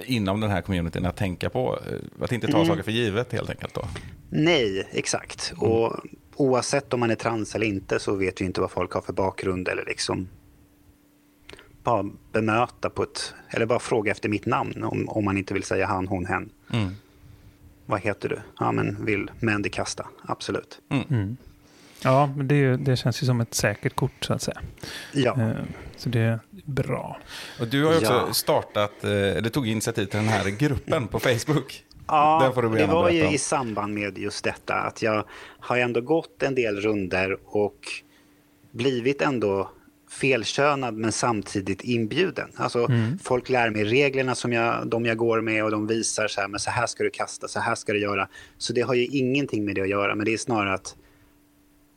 [0.06, 1.78] inom den här communityn att tänka på.
[1.90, 3.74] eh, Att inte ta saker för givet helt enkelt.
[3.74, 3.84] Då.
[4.30, 5.52] Nej, exakt.
[5.56, 5.96] Och
[6.36, 9.12] oavsett om man är trans eller inte så vet vi inte vad folk har för
[9.12, 10.28] bakgrund eller liksom
[11.82, 15.62] bara bemöta på ett, eller bara fråga efter mitt namn om, om man inte vill
[15.62, 16.50] säga han, hon, hen.
[16.72, 16.90] Mm.
[17.86, 18.38] Vad heter du?
[18.60, 20.06] Ja, men vill Mandy kasta?
[20.22, 20.80] Absolut.
[22.04, 24.60] Ja, men det, det känns ju som ett säkert kort så att säga.
[25.12, 25.50] Ja, Eh,
[25.96, 27.18] Så det är bra.
[27.60, 28.32] Och du har ju också Ja.
[28.32, 31.84] startat, eh, eller tog initiativ till den här gruppen på Facebook.
[32.08, 35.24] ja det var ju i samband med just detta att jag
[35.60, 37.78] har ändå gått en del runder och
[38.72, 39.70] blivit ändå
[40.20, 42.48] felkönad men samtidigt inbjuden.
[42.56, 42.88] Alltså,
[43.22, 46.48] Folk lär mig reglerna som jag, de jag går med och de visar så här,
[46.48, 48.28] men så här ska du kasta, så här ska du göra.
[48.58, 50.96] Så det har ju ingenting med det att göra, men det är snarare att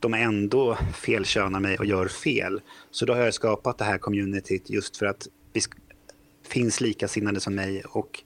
[0.02, 2.60] de ändå felkönar mig och gör fel.
[2.90, 5.60] Så då har jag skapat det här communityt just för att vi
[6.48, 8.22] finns likasinnade som mig och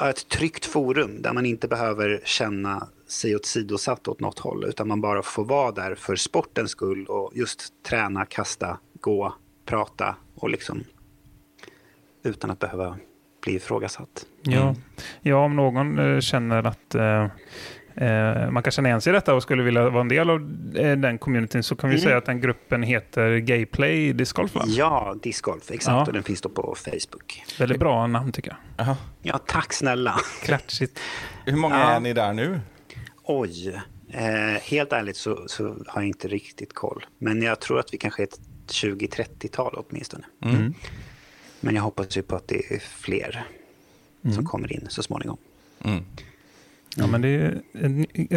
[0.00, 5.00] ett tryggt forum där man inte behöver känna sig åsidosatt åt något håll utan man
[5.00, 9.34] bara får vara där för sportens skull och just träna, kasta, gå,
[9.66, 10.84] prata och liksom
[12.22, 12.96] utan att behöva
[13.42, 14.26] bli ifrågasatt.
[14.42, 14.74] Ja,
[15.20, 17.26] ja om någon eh, känner att eh,
[18.50, 20.40] man kan känna igen sig i detta och skulle vilja vara en del av
[20.76, 22.04] eh, den communityn så kan vi Mm.
[22.04, 24.54] säga att den gruppen heter Gayplay Discgolf.
[24.54, 24.64] Va?
[24.66, 25.86] Ja, discgolf, exakt.
[25.94, 26.06] Ja.
[26.06, 27.42] Och den finns då på Facebook.
[27.58, 28.86] Väldigt bra namn tycker jag.
[28.86, 28.96] Jaha.
[29.22, 30.20] Ja, tack snälla.
[30.42, 31.00] Klatschigt.
[31.46, 31.90] Hur många Ja.
[31.90, 32.60] är ni där nu?
[33.24, 33.80] Oj,
[34.10, 37.06] eh, helt ärligt så, så har jag inte riktigt koll.
[37.18, 40.24] Men jag tror att vi kanske är ett 20-30-tal åtminstone.
[40.44, 40.74] Mm.
[41.60, 43.44] Men jag hoppas ju på att det är fler
[44.34, 45.36] som kommer in så småningom.
[45.84, 46.04] Mm.
[46.98, 47.60] Ja, men det är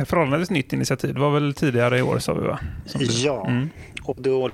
[0.02, 1.14] ett förhållandevis nytt initiativ.
[1.14, 2.60] Det var väl tidigare i år sa vi va?
[2.86, 3.70] Som Ja, Mm.
[4.04, 4.50] och då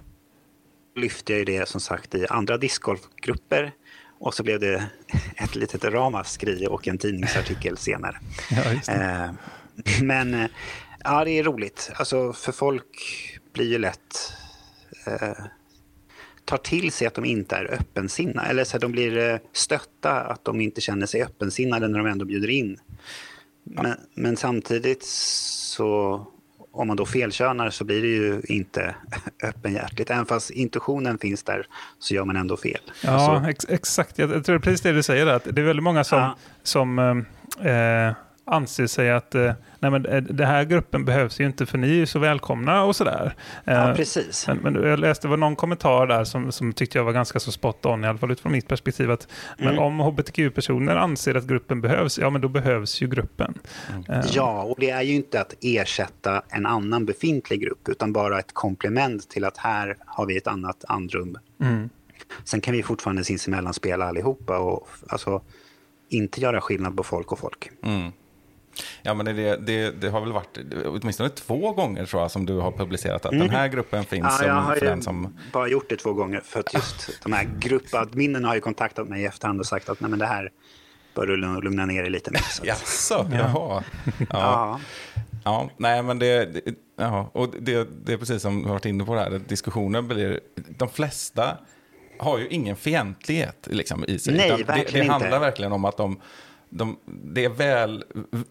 [0.95, 3.71] lyfte jag ju det som sagt i andra discgolfgrupper.
[4.19, 4.89] Och så blev det
[5.35, 8.17] ett litet ramaskri och en tidningsartikel senare.
[8.51, 8.93] Ja.
[8.93, 9.31] Eh,
[10.01, 10.47] men eh,
[11.03, 11.91] ja, det är roligt.
[11.95, 12.85] Alltså, för folk
[13.53, 14.33] blir ju lätt...
[15.07, 15.31] Eh,
[16.45, 18.47] tar till sig att de inte är öppensinnade.
[18.47, 22.07] Eller så att de blir eh, stötta att de inte känner sig öppensinnade när de
[22.07, 22.77] ändå bjuder in.
[23.71, 26.21] Men, men samtidigt så...
[26.71, 28.95] Om man då felkönar så blir det ju inte
[29.43, 30.10] öppenhjärtligt.
[30.10, 31.67] Även fast intuitionen finns där
[31.99, 32.82] så gör man ändå fel.
[33.03, 34.19] Ja, ex exakt.
[34.19, 35.27] Jag, tror precis det du säger.
[35.27, 36.36] Att det är väldigt många som, Ja.
[36.63, 36.99] som
[37.60, 38.13] eh, eh,
[38.47, 41.88] anser sig att eh, nej, men, eh, den här gruppen behövs ju inte för ni
[41.89, 43.36] är ju så välkomna och sådär.
[43.63, 44.47] ja, Eh, precis.
[44.47, 47.39] Men, men jag läste det var någon kommentar där som, som tyckte jag var ganska
[47.39, 49.12] så spot on, i alla fall utifrån mitt perspektiv.
[49.12, 49.79] Att, Men Mm.
[49.83, 53.53] om hbtq-personer anser att gruppen behövs, ja men då behövs ju gruppen.
[54.10, 58.39] Eh, Ja, och det är ju inte att ersätta en annan befintlig grupp utan bara
[58.39, 61.38] ett komplement till att här har vi ett annat andrum.
[61.62, 61.89] Mm.
[62.43, 65.41] Sen kan vi fortfarande sinsemellan spela allihopa och alltså
[66.10, 67.69] inte göra skillnad på folk och folk.
[67.83, 68.12] Mm.
[69.01, 72.53] Ja, men det, det, det har väl varit åtminstone två gånger tror jag som du
[72.59, 74.47] har publicerat att den här gruppen finns Mm.
[74.51, 75.37] Ja, jag har ju som...
[75.53, 79.21] bara gjort det två gånger för att just de här gruppadminnen har ju kontaktat mig
[79.21, 80.51] i efterhand och sagt att nej men det här
[81.15, 82.41] bör du lugna- ner dig lite med.
[82.41, 83.83] Så att- Jaså, jaha.
[84.19, 84.25] Ja.
[84.29, 84.79] Ja.
[85.43, 86.61] Ja, nej men det, det,
[86.97, 90.07] ja, och det, det är precis som du har varit inne på det här, diskussionen
[90.07, 90.39] blir,
[90.77, 91.57] de flesta
[92.19, 94.33] har ju ingen fientlighet liksom, i sig.
[94.37, 95.39] Nej, Utan det, verkligen det handlar inte.
[95.39, 96.19] verkligen om att de,
[96.69, 98.03] de, det är väl,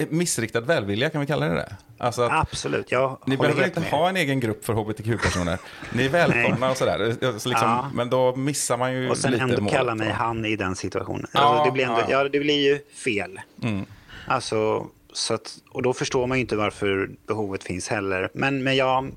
[0.08, 1.76] missriktad välvilja, kan vi kalla det det?
[1.98, 3.90] Alltså att Absolut, jag ni behöver inte med.
[3.90, 5.58] ha en egen grupp för hbtq-personer.
[5.94, 7.16] Ni är välkomna och sådär.
[7.20, 7.90] Så liksom, Ja.
[7.94, 10.76] Men då missar man ju Och sen lite ändå målet, kalla mig han i den
[10.76, 11.26] situationen.
[11.32, 12.06] Ja, alltså, det, blir ändå, ja.
[12.10, 12.28] ja.
[12.28, 13.40] det blir ju fel.
[13.62, 13.86] Mm.
[14.26, 18.30] Alltså, så att, och då förstår man ju inte varför behovet finns heller.
[18.34, 19.12] Men, men jag,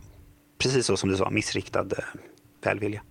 [0.57, 2.03] precis så som du sa, missriktad eh,
[2.63, 3.01] välvilja.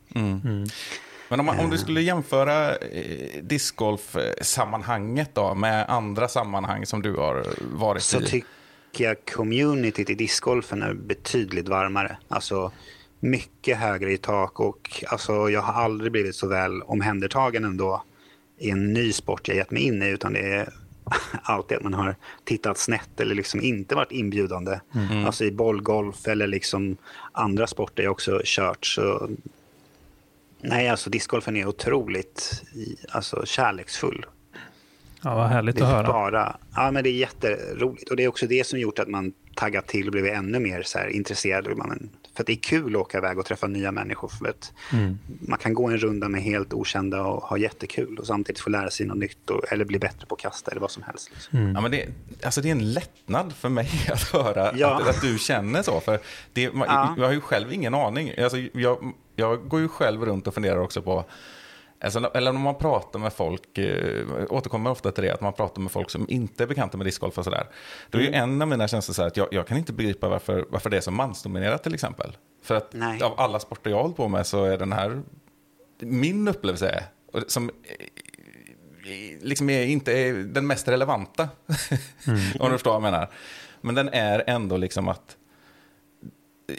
[1.28, 7.16] Men om, man, om du skulle jämföra eh, discgolf-sammanhanget då med andra sammanhang som du
[7.16, 8.26] har varit Så i?
[8.26, 12.16] tycker jag communityt i discgolfen är betydligt varmare.
[12.28, 12.72] Alltså
[13.20, 18.02] mycket högre i tak och alltså, jag har aldrig blivit så väl omhändertagen ändå
[18.58, 20.72] i en ny sport jag gett mig in i utan det är
[21.42, 24.80] alltid att man har tittat snett eller liksom inte varit inbjudande.
[25.26, 26.96] Alltså i bollgolf eller liksom
[27.32, 29.30] andra sporter jag också kört så
[30.60, 32.62] Nej, alltså discgolfen är otroligt
[33.08, 34.26] alltså, kärleksfull.
[35.22, 36.06] Ja, vad härligt Det att är höra.
[36.06, 38.10] bara, ja men det är jätteroligt.
[38.10, 40.82] Och det är också det som gjort att man taggat till och blivit ännu mer
[40.82, 41.64] så här intresserad.
[42.34, 44.28] För att det är kul att åka iväg och träffa nya människor.
[44.28, 44.72] För att
[45.40, 48.90] Man kan gå en runda med helt okända och ha jättekul och samtidigt få lära
[48.90, 51.30] sig något nytt och, eller bli bättre på att kasta eller vad som helst.
[51.34, 51.72] Liksom.
[51.74, 52.06] Ja, men det,
[52.42, 55.00] alltså det är en lättnad för mig att höra Ja.
[55.02, 56.00] att, att du känner så.
[56.00, 56.18] För
[56.52, 57.14] det, man, Ja.
[57.18, 58.32] Jag har ju själv ingen aning.
[58.38, 61.24] Alltså, jag, jag går ju själv runt och funderar också på
[62.00, 65.82] Alltså, eller om man pratar med folk, eh, återkommer ofta till det, att man pratar
[65.82, 67.66] med folk som inte är bekanta med discgolf och sådär.
[68.10, 70.28] Då är ju en av mina känslor så här att jag, jag kan inte begripa
[70.28, 72.36] varför, varför det är så mansdominerat till exempel.
[72.62, 73.22] För att Nej.
[73.22, 75.22] av alla sporter jag hållit på med så är den här,
[75.98, 77.04] min upplevelse är,
[77.46, 78.06] som eh,
[79.40, 81.48] liksom är inte är den mest relevanta.
[82.60, 83.28] Om du förstår vad jag menar.
[83.80, 85.36] Men den är ändå liksom att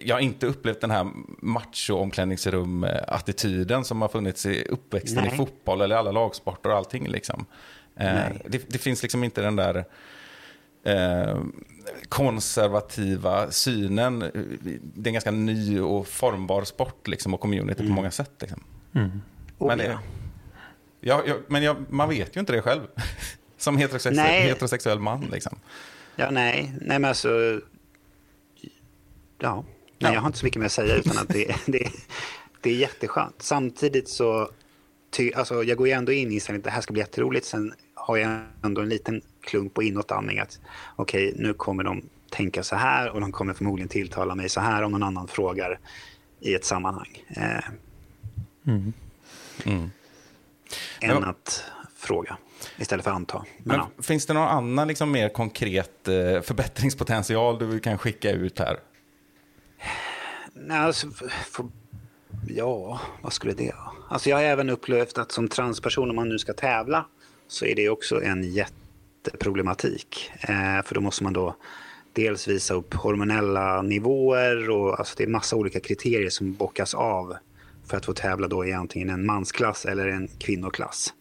[0.04, 1.08] jag har inte upplevt den här
[1.42, 5.34] macho-omklädningsrum-attityden som har funnits i uppväxten Nej.
[5.34, 7.08] i fotboll eller alla lagsporter och allting.
[7.08, 7.46] Liksom.
[7.96, 9.86] Eh, det, det finns liksom inte den där
[10.84, 11.38] eh,
[12.10, 14.20] konservativa synen.
[14.20, 18.32] Det är en ganska ny och formbar sport liksom, och community på många sätt.
[18.40, 18.64] Liksom.
[19.58, 19.86] Oh, Men, ja.
[19.86, 20.00] det,
[21.00, 22.82] ja, ja, men jag, man vet ju inte det själv.
[23.58, 24.42] Som heterosexuell, Nej.
[24.42, 25.28] heterosexuell man.
[25.32, 25.60] Liksom.
[26.16, 27.62] Ja, nej, nej men alltså...
[29.42, 29.64] Ja,
[30.00, 31.90] nej, jag har inte så mycket mer att säga utan att det, det,
[32.62, 33.42] det är jätteskönt.
[33.42, 34.50] Samtidigt så,
[35.12, 37.46] ty, alltså, jag går ju ändå in i inställningen att det här ska bli jätteroligt.
[37.46, 40.60] Sen har jag ändå en liten klump på inåtandning att
[40.96, 44.84] okej, nu kommer de tänka så här och de kommer förmodligen tilltala mig så här
[44.84, 45.80] om någon annan frågar
[46.40, 47.24] i ett sammanhang.
[47.30, 47.60] Eh,
[48.68, 48.94] Mm.
[51.02, 51.26] Än Ja.
[51.30, 51.64] att
[51.96, 52.38] fråga
[52.78, 53.38] istället för anta.
[53.38, 54.04] Men, Men ja.
[54.04, 58.78] finns det någon annan liksom, mer konkret eh, förbättringspotential du kan skicka ut här?
[60.60, 61.66] Nej, alltså, f- f-
[62.48, 63.92] ja, vad skulle det vara?
[64.10, 67.06] Alltså jag har även upplevt att som transperson, om man nu ska tävla,
[67.48, 68.44] så är det också en
[69.24, 70.32] jätteproblematik.
[70.42, 71.56] Eh, för då måste man då
[72.14, 77.36] dels visa upp hormonella nivåer och alltså det är massa olika kriterier som bockas av
[77.88, 81.14] för att få tävla då i antingen en mansklass eller en kvinnoklass.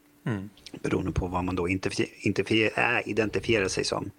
[0.82, 4.10] Beroende på vad man då identifier- äh, identifierar sig som.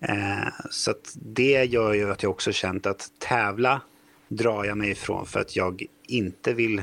[0.00, 3.80] Eh, så det gör ju att jag också känt att tävla
[4.28, 6.82] drar jag mig ifrån för att jag inte vill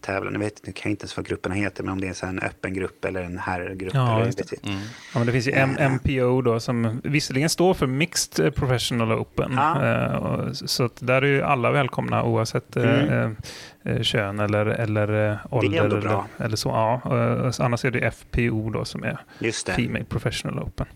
[0.00, 0.30] tävla.
[0.30, 2.14] Nu vet nu kan jag inte ens vad grupperna heter, men om det är en,
[2.14, 3.94] sån här en öppen grupp eller en herrgrupp.
[3.94, 4.52] Ja, eller, det.
[4.62, 4.72] jag.
[4.72, 4.78] Ja,
[5.18, 9.52] men det finns ju M- MPO då som visserligen står för Mixed Professional Open.
[9.56, 9.86] Ja.
[9.86, 13.36] Eh, så att där är ju alla välkomna oavsett eh, Mm.
[13.84, 15.82] eh, eh, kön eller, eller eh, ålder.
[15.82, 16.26] ändå eller, bra.
[16.38, 16.68] eller så.
[16.68, 17.00] Ja,
[17.46, 19.72] eh, annars är det FPO då som är Just det.
[19.72, 20.86] Female Professional Open.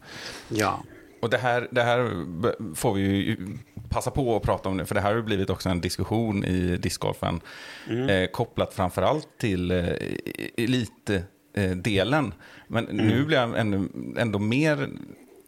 [0.48, 0.82] Ja.
[1.22, 2.10] Och det här, det här
[2.74, 3.36] får vi ju
[3.96, 6.76] passa på att prata om nu, för det här har blivit också en diskussion i
[6.76, 7.40] discgolfen.
[8.08, 9.86] Eh, kopplat framförallt till eh,
[10.56, 12.34] elitdelen.
[12.68, 13.84] Men nu blir jag ändå,
[14.16, 14.88] ändå mer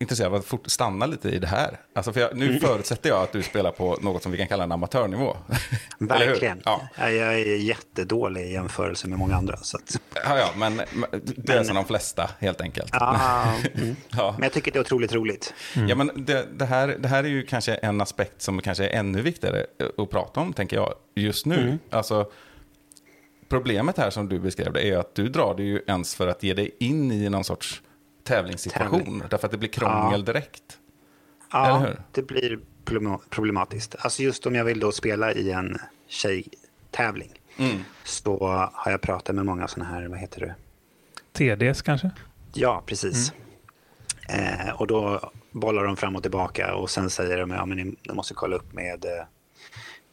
[0.01, 1.81] intresserad av att fort, stanna lite i det här.
[1.95, 4.65] Alltså för jag, nu förutsätter jag att du spelar på något som vi kan kalla
[4.65, 5.37] en amatörnivå.
[5.99, 6.63] Verkligen.
[6.65, 6.89] Ja.
[6.99, 9.57] Ja, Jag är jättedålig i jämförelse med många andra.
[9.57, 12.89] Så att, Ja, ja, men det är Men- som de flesta helt enkelt.
[12.93, 13.97] ja, mm.
[14.11, 14.33] Ja.
[14.39, 15.55] Men jag tycker det är otroligt roligt.
[15.89, 18.99] Ja, men det, det, här, det här är ju kanske en aspekt som kanske är
[18.99, 19.67] ännu viktigare
[19.99, 21.79] att prata om, tänker jag, just nu.
[21.91, 22.31] Alltså,
[23.49, 26.43] problemet här som du beskrev det är att du drar det ju ens för att
[26.43, 27.83] ge dig in i någon sorts
[28.29, 28.99] tävlingssituation.
[29.01, 29.23] Tävling.
[29.31, 30.79] Därför att det blir krångel direkt.
[31.55, 32.01] Eller Ja, hur?
[32.13, 33.97] det blir problema- problematiskt.
[33.99, 37.79] Alltså just om jag vill då spela i en tjejtävling Mm.
[38.05, 40.55] så har jag pratat med många sådana här, vad heter det?
[41.33, 42.11] TDS kanske?
[42.55, 43.33] Ja, precis.
[44.29, 47.85] Eh, och då bollar de fram och tillbaka och sen säger de att ja, ni,
[47.85, 49.25] ni måste kolla upp med eh,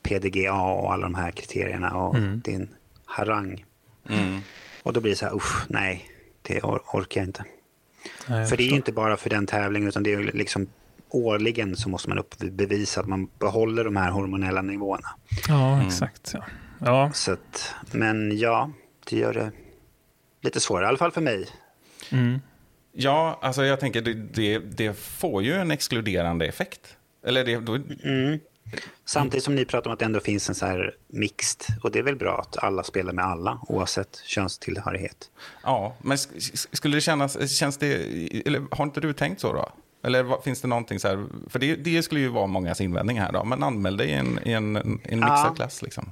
[0.03, 2.69] PDGA och alla de här kriterierna och din
[3.05, 3.65] harang.
[4.09, 4.39] Mm.
[4.83, 6.09] Och då blir det så här, usch, nej,
[6.41, 7.43] det or- orkar jag inte.
[8.27, 10.67] Nej, För det är inte bara för den tävlingen utan det är liksom
[11.09, 15.07] årligen så måste man upp bevisa att man behåller de här hormonella nivåerna.
[15.47, 16.31] Ja, exakt.
[16.33, 16.43] Ja.
[16.79, 18.71] Ja, Så att, men ja,
[19.09, 19.51] det gör det
[20.41, 21.47] lite svårare, i alla fall för mig.
[22.11, 22.41] mm.
[22.97, 26.97] Ja, alltså jag tänker det, det, det får ju en exkluderande effekt.
[27.25, 28.39] Eller det, då, Mm.
[29.05, 31.75] Samtidigt som ni pratar om att det ändå finns en så här mixed.
[31.83, 35.29] Och det är väl bra att alla spelar med alla oavsett könstillhörighet.
[35.63, 37.93] ja, men sk- sk- skulle det kännas, känns det,
[38.47, 39.69] eller har inte du tänkt så då?
[40.03, 43.31] Eller finns det någonting så här, för det, det skulle ju vara mångas invändning här
[43.31, 45.53] då, men anmäl dig i en, i en, en mixad Ja.
[45.55, 46.11] klass liksom.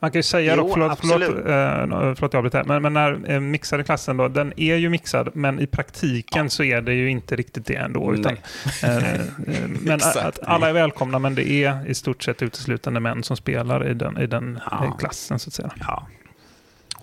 [0.00, 1.46] Man kan ju säga Jo, då, förlåt, förlåt, absolut.
[1.46, 5.28] eh, förlåt jag avbryter men, men när eh, mixade klassen då, den är ju mixad,
[5.36, 8.14] men i praktiken så är det ju inte riktigt det ändå.
[8.14, 8.36] Utan,
[8.82, 9.20] eh, eh,
[9.80, 13.88] men att alla är välkomna, men det är i stort sett uteslutande män som spelar
[13.90, 14.84] i den, i den Ja.
[14.84, 15.70] eh, klassen så att säga.
[15.80, 16.06] Ja.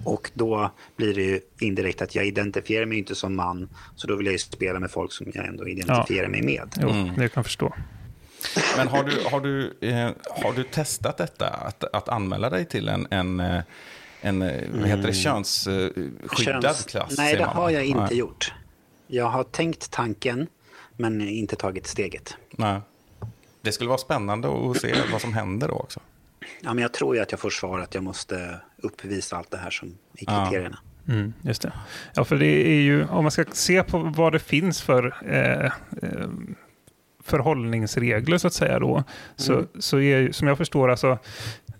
[0.04, 3.70] Och då blir det ju indirekt att jag identifierar mig inte som man.
[3.96, 6.76] Så då vill jag ju spela med folk som jag ändå identifierar mig med.
[6.82, 7.08] Jo, Mm.
[7.08, 7.74] det kan jag förstå.
[8.78, 10.10] Men har du, har du, eh,
[10.44, 13.62] har du testat detta, att, att anmäla dig till en, en, eh,
[14.22, 17.18] en eh, vad heter det, könsskyddad Köns- klass?
[17.18, 18.18] Nej, det har jag inte Nej.
[18.18, 18.54] gjort.
[19.08, 20.48] Jag har tänkt tanken,
[20.98, 22.38] men inte tagit steget.
[22.52, 22.82] Nej.
[23.62, 26.00] Det skulle vara spännande att se vad som händer då också.
[26.62, 29.58] Ja, men jag tror ju att jag får svar att jag måste uppvisa allt det
[29.58, 30.46] här som i Ja.
[30.46, 30.80] kriterierna.
[31.08, 31.72] Mm, just det.
[32.14, 35.66] Ja, för det är ju, om man ska se på vad det finns för eh,
[35.66, 36.28] eh,
[37.24, 39.04] förhållningsregler så att säga då,
[39.36, 41.18] så, så är som jag förstår, alltså,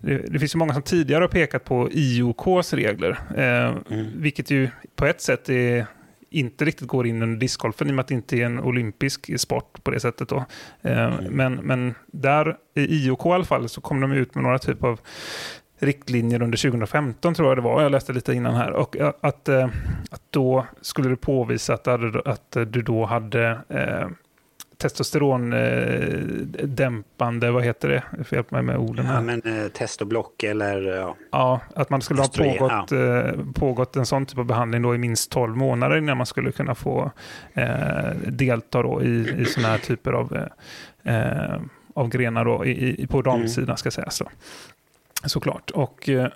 [0.00, 4.68] det, det finns ju många som tidigare har pekat på IOKs regler, eh, vilket ju
[4.96, 5.86] på ett sätt är
[6.34, 9.40] inte riktigt går in under discgolfen i och med att det inte är en olympisk
[9.40, 10.28] sport på det sättet.
[10.28, 10.44] Då.
[10.82, 14.58] Eh, men, men där i IOK i alla fall så kom de ut med några
[14.58, 15.00] typ av
[15.78, 17.82] riktlinjer under 2015 tror jag det var.
[17.82, 18.70] Jag läste lite innan här.
[18.70, 19.68] Och att, eh,
[20.10, 21.88] att då skulle det påvisa att,
[22.26, 24.08] att du då hade eh,
[24.84, 28.02] testosterondämpande, vad heter det?
[28.30, 29.14] Hjälpa mig med orden här.
[29.14, 33.30] Ja, men eh, test och block eller ja, Ja, att man skulle ha pågått, eh,
[33.54, 36.74] pågått en sån typ av behandling då i minst 12 månader innan man skulle kunna
[36.74, 37.10] få
[37.54, 40.48] eh, delta då i, i sådana här typer av,
[41.04, 41.60] eh, eh,
[41.94, 44.18] av grenar då, i, i, på damsidan ska sägas.
[44.18, 44.28] Då.
[45.24, 45.70] Såklart.
[45.70, 46.28] Och, eh,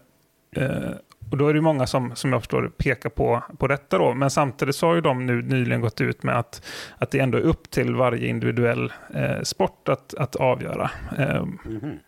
[1.31, 4.15] och då är det många som, som jag förstår pekar på, på detta då.
[4.15, 6.63] Men samtidigt så har ju de nu nyligen gått ut med att,
[6.99, 10.91] att det ändå är upp till varje individuell eh, sport att, att avgöra.
[11.19, 11.99] Eh, mhm.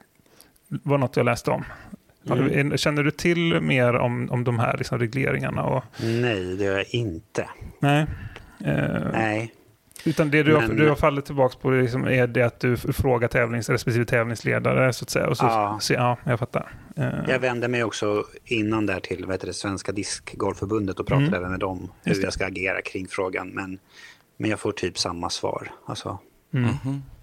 [0.68, 1.64] var något jag läste om.
[2.28, 5.62] Har du, känner du till mer om, om de här liksom regleringarna?
[5.62, 7.48] Och, nej, det gör jag inte.
[7.80, 8.06] nej.
[8.64, 9.52] Eh, Nej,
[10.04, 12.76] Utan det du, har, Men- du har fallit tillbaka på liksom är det att du
[12.76, 15.28] frågar tävlings, respektive tävlingsledare så att säga.
[15.28, 15.78] Och så, Ja.
[15.80, 16.72] Så, ja, jag fattar.
[16.96, 21.26] Eh, jag vände mig också innan där till vad heter det, Svenska Diskgolfförbundet och pratade
[21.26, 21.38] Mm.
[21.40, 23.48] även med dem hur jag ska agera kring frågan.
[23.48, 23.78] Men,
[24.36, 25.70] men jag får typ samma svar.
[25.86, 26.18] Alltså,
[26.54, 26.68] mm.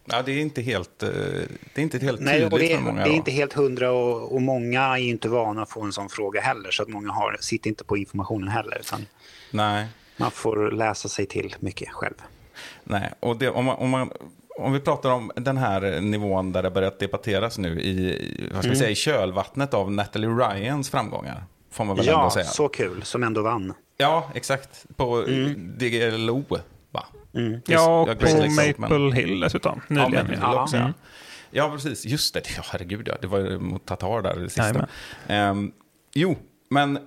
[0.09, 2.81] Ja, det är inte helt, eh, det är inte helt Nej, tydligt och det, för
[2.83, 3.03] många.
[3.03, 6.09] det är inte helt hundra och, och många är inte vana att få en sån
[6.09, 6.71] fråga heller.
[6.71, 8.77] Så att många har, sitter inte på informationen heller.
[8.79, 9.05] Utan
[9.51, 9.87] Nej.
[10.17, 12.13] man får läsa sig till mycket själv.
[12.89, 14.11] Nej, och det, om, man, om, man,
[14.59, 18.69] om vi pratar om den här nivån där det börjat debatteras nu i, vad ska
[18.71, 21.43] vi säga, i kölvattnet av Natalie Ryans framgångar.
[21.71, 22.45] Får man väl ändå Ja, säga.
[22.45, 23.03] så kul.
[23.03, 23.73] Som ändå vann.
[23.97, 24.85] Ja, exakt.
[24.95, 25.21] På
[25.57, 26.43] DGLO,
[26.91, 27.03] va?
[27.65, 29.81] Ja, och på glömde exakt, men- Maple Hill dessutom.
[29.87, 30.11] Ja, Nyligen.
[30.11, 30.63] Maple Hill Ja.
[30.63, 30.81] också, ja.
[30.81, 30.93] Mm.
[31.51, 32.05] Ja, precis.
[32.05, 32.41] Just det.
[32.57, 33.15] Ja, herregud, ja.
[33.21, 34.61] Det var mot Tatar där, det sista.
[34.61, 34.87] Jajamän.
[35.27, 35.71] Ehm,
[36.13, 36.35] jo,
[36.69, 36.99] men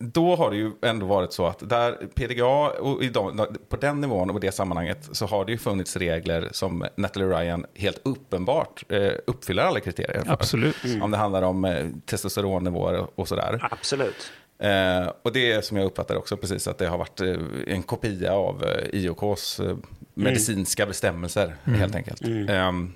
[0.00, 4.30] då har det ju ändå varit så att där PDGA, och de, på den nivån
[4.30, 8.84] och i det sammanhanget så har det ju funnits regler som Natalie Ryan helt uppenbart
[8.88, 10.32] eh, uppfyller alla kriterier för.
[10.32, 10.76] Absolut.
[11.02, 13.68] Om det handlar om eh, testosteronnivåer och sådär.
[13.70, 14.32] Absolut.
[14.58, 17.82] Eh, och det är som jag uppfattar också precis att det har varit eh, en
[17.82, 19.76] kopia av eh, IOKs eh,
[20.14, 22.22] medicinska bestämmelser helt enkelt.
[22.48, 22.92] Ehm,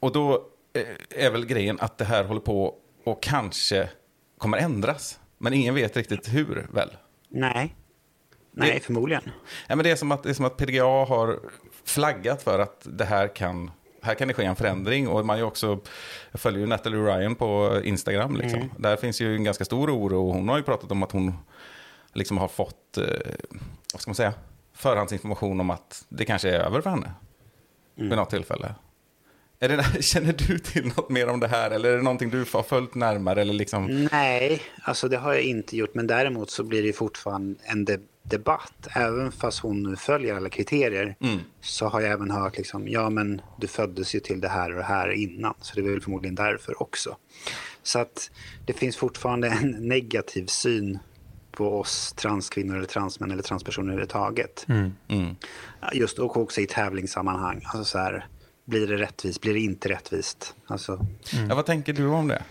[0.00, 3.88] och då eh, är väl grejen att det här håller på och kanske
[4.38, 5.20] kommer ändras.
[5.42, 6.96] Men ingen vet riktigt hur väl.
[7.28, 7.74] Nej.
[8.52, 9.22] Nej, Det- förmodligen.
[9.68, 11.38] Ja, men det, är som att, det är som att PDGA har
[11.84, 13.70] flaggat för att det här kan,
[14.02, 15.08] här kan det ske en förändring.
[15.08, 15.78] Och man ju också,
[16.30, 18.36] jag följer ju Natalie Ryan på Instagram.
[18.36, 18.70] Liksom.
[18.78, 20.28] Där finns ju en ganska stor oro.
[20.28, 21.34] Och hon har ju pratat om att hon
[22.12, 23.04] liksom har fått, eh,
[23.92, 24.32] vad ska man säga,
[24.74, 27.12] förhandsinformation om att det kanske är över för henne.
[27.94, 28.74] Vid något tillfälle.
[29.62, 31.70] Är det, känner du till något mer om det här?
[31.70, 33.40] Eller är det någonting du har följt närmare?
[33.40, 35.94] Eller liksom, Nej, alltså det har jag inte gjort.
[35.94, 38.88] Men däremot så blir det fortfarande en de debatt.
[38.94, 41.16] Även fast hon nu följer alla kriterier
[41.60, 44.76] så har jag även hört liksom, ja men du föddes ju till det här och
[44.76, 45.54] det här innan.
[45.60, 47.16] Så det är väl förmodligen därför också.
[47.82, 48.30] Så att
[48.66, 50.98] det finns fortfarande en negativ syn
[51.52, 54.66] på oss transkvinnor eller transmän eller transpersoner överhuvudtaget.
[55.08, 55.36] mm.
[55.92, 57.62] Just och också i tävlingssammanhang.
[57.64, 58.26] Alltså så här,
[58.70, 60.54] blir det rättvist, blir det inte rättvist?
[60.66, 61.06] Alltså,
[61.48, 62.42] ja, vad tänker du om det?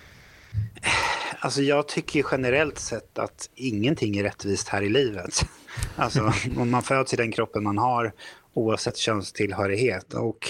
[1.39, 5.45] Alltså jag tycker generellt sett att ingenting är rättvist här i livet.
[5.95, 8.13] Alltså om man föds i den kroppen man har
[8.53, 10.47] oavsett könstillhörighet och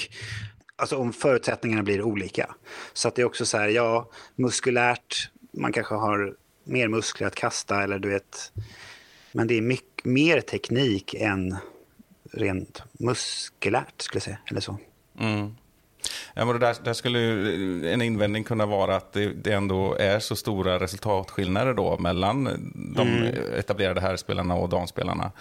[0.75, 2.55] alltså om förutsättningarna blir olika.
[2.93, 7.35] Så att det är också så här, ja, muskulärt, man kanske har mer muskler att
[7.35, 8.51] kasta eller du vet,
[9.31, 11.57] men det är mycket mer teknik än
[12.31, 14.79] rent muskulärt skulle jag säga, eller så.
[15.19, 15.55] Mm.
[16.33, 20.19] Ja, men där, där skulle ju en invändning kunna vara att det, det ändå är
[20.19, 22.43] så stora resultatskillnader då mellan
[22.95, 25.31] de etablerade herrspelarna och damspelarna.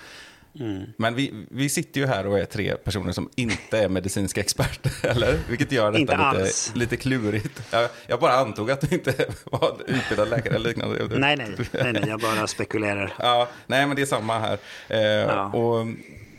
[0.96, 4.92] Men vi, vi sitter ju här och är tre personer som inte är medicinska experter,
[5.10, 5.38] eller?
[5.48, 7.62] Vilket gör detta lite, lite klurigt.
[7.70, 11.18] Jag, jag bara antog att du inte var utbildad läkare eller liknande.
[11.18, 13.12] Nej, nej, nej, nej jag bara spekulerar.
[13.18, 14.58] Ja, nej, men det är samma här.
[14.88, 15.44] Eh, Ja.
[15.52, 15.86] och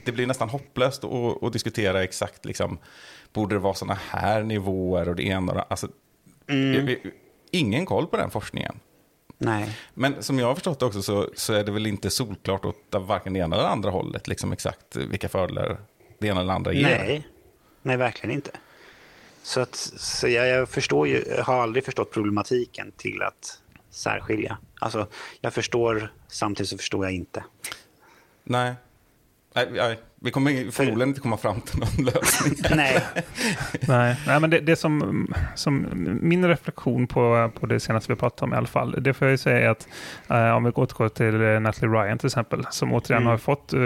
[0.09, 2.77] det blir nästan hopplöst att, att diskutera exakt liksom,
[3.33, 5.87] borde det vara sådana här nivåer och det ena och det alltså,
[6.49, 6.95] Mm.
[7.51, 8.79] Ingen koll på den forskningen.
[9.37, 9.77] Nej.
[9.93, 12.75] Men som jag har förstått det också så, så är det väl inte solklart åt
[12.91, 15.77] varken det ena eller andra hållet, liksom exakt vilka fördelar
[16.19, 16.83] det ena eller andra ger.
[16.83, 17.27] Nej.
[17.81, 18.51] Nej, verkligen inte.
[19.43, 24.57] Så, att, så jag, jag förstår ju, jag har aldrig förstått problematiken till att särskilja.
[24.79, 25.07] Alltså,
[25.41, 27.43] jag förstår, samtidigt så förstår jag inte.
[28.43, 28.73] Nej.
[29.55, 29.99] Nej, nej.
[30.21, 32.53] Vi kommer förmodligen inte komma fram till någon lösning.
[32.75, 33.03] Nej,
[33.87, 35.87] Nej, nej men det, det som, som
[36.21, 39.31] min reflektion på, på det senaste vi pratade om i alla fall, det får jag
[39.33, 39.87] ju säga är att
[40.29, 43.31] eh, om vi återgår till eh, Natalie Ryan till exempel, som återigen Mm.
[43.31, 43.79] har fått eh,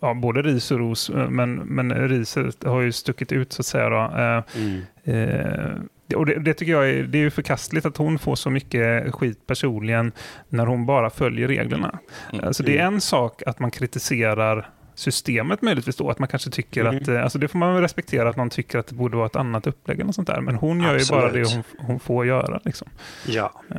[0.00, 3.66] ja, både ris och ros, eh, men, men riset har ju stuckit ut så att
[3.66, 3.88] säga.
[3.88, 3.96] Då.
[3.96, 4.80] Eh, mm.
[5.04, 5.70] Eh,
[6.06, 8.50] det- och det, det tycker jag är, det är ju förkastligt att hon får så
[8.50, 10.12] mycket skit personligen
[10.48, 11.98] när hon bara följer reglerna.
[12.32, 12.44] Mm.
[12.44, 16.84] Alltså det är en sak att man kritiserar systemet möjligtvis då, att man kanske tycker
[16.84, 16.96] Mhm.
[16.96, 19.26] att, eh, alltså det får man väl respektera att någon tycker att det borde vara
[19.26, 21.66] ett annat upplägg eller sånt där, men hon gör ju bara det Absolut.
[21.78, 22.60] hon, hon får göra.
[22.64, 22.88] Liksom.
[23.26, 23.52] ja.
[23.70, 23.76] Eh,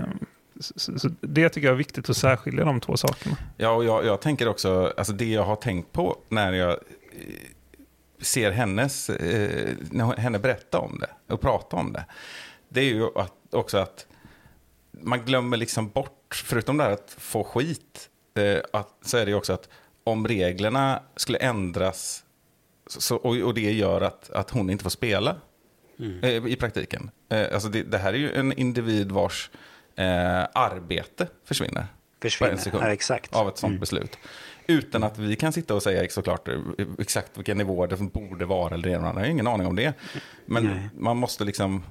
[0.59, 3.38] Så, så, så det tycker jag är viktigt att särskilja de två sakerna.
[3.57, 6.78] Ja, och jag, jag tänker också, alltså det jag har tänkt på när jag eh,
[8.20, 12.05] ser hennes, eh, när hon- henne berätta om det och prata om det,
[12.70, 14.05] det är ju att, också att
[14.91, 19.32] man glömmer liksom bort, förutom det här att få skit, eh, att, så är det
[19.32, 19.70] ju också att
[20.04, 22.24] om reglerna skulle ändras
[22.88, 25.36] så, och, och det gör att, att hon inte får spela
[26.22, 27.12] eh, i praktiken.
[27.30, 29.49] Eh, alltså det, det här är ju en individ vars
[29.95, 31.86] eh, arbete försvinner.
[32.22, 32.60] Försvinner.
[32.74, 33.36] Ja, exakt.
[33.36, 33.80] av ett sånt Mm.
[33.80, 34.18] beslut.
[34.68, 36.60] Utan att vi kan sitta och säga såklart eh,
[36.99, 38.89] exakt vilka nivåer det borde vara eller det.
[38.89, 39.93] Jag har ingen aning om det.
[40.45, 40.89] Men Nej.
[40.97, 41.84] man måste liksom,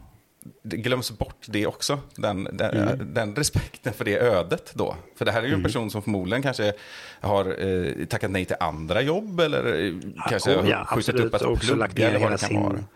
[0.62, 1.98] det glöms bort det också.
[2.16, 3.14] Den, den, Mm.
[3.14, 4.96] den respekten för det ödet då.
[5.16, 6.72] För det här är ju en person som förmodligen kanske
[7.20, 9.92] har eh, tackat nej till andra jobb eller eh,
[10.28, 11.26] kanske oh, ja, har skjutit absolut.
[11.26, 12.72] upp ett Och också lagt ner eller vad hela det kan vara.
[12.76, 12.86] sin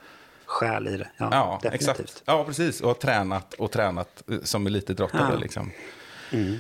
[0.47, 1.09] själ i det.
[1.17, 1.89] Ja, Ja, definitivt.
[1.91, 2.23] exakt.
[2.27, 2.81] Ja, precis.
[2.81, 5.33] Och tränat och tränat eh, som elitidrottare.
[5.33, 5.39] Ja.
[5.39, 5.71] Liksom.
[6.33, 6.57] Mm.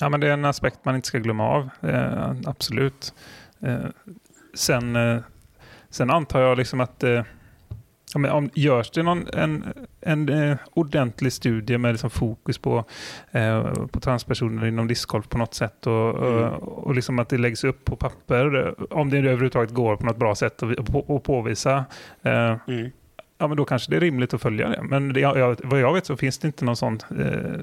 [0.00, 1.68] Ja, men det är en aspekt man inte ska glömma av.
[1.90, 3.14] Eh, absolut.
[3.62, 3.76] Eh,
[4.54, 5.18] sen, eh,
[5.90, 7.22] sen antar jag liksom att eh,
[8.12, 9.64] ja, men om, görs det någon, en,
[10.00, 12.84] en eh, ordentlig studie med liksom fokus på,
[13.30, 16.52] eh, på transpersoner inom discgolf på något sätt och, Mm.
[16.52, 20.16] och, och liksom att det läggs upp på papper, om det överhuvudtaget går på något
[20.16, 21.84] bra sätt och, och, och påvisa
[22.22, 22.90] eh, Mm.
[23.38, 24.82] ja, men då kanske det är rimligt att följa det.
[24.82, 27.60] Men det, jag, jag, vad jag vet så finns det inte någon sån eh,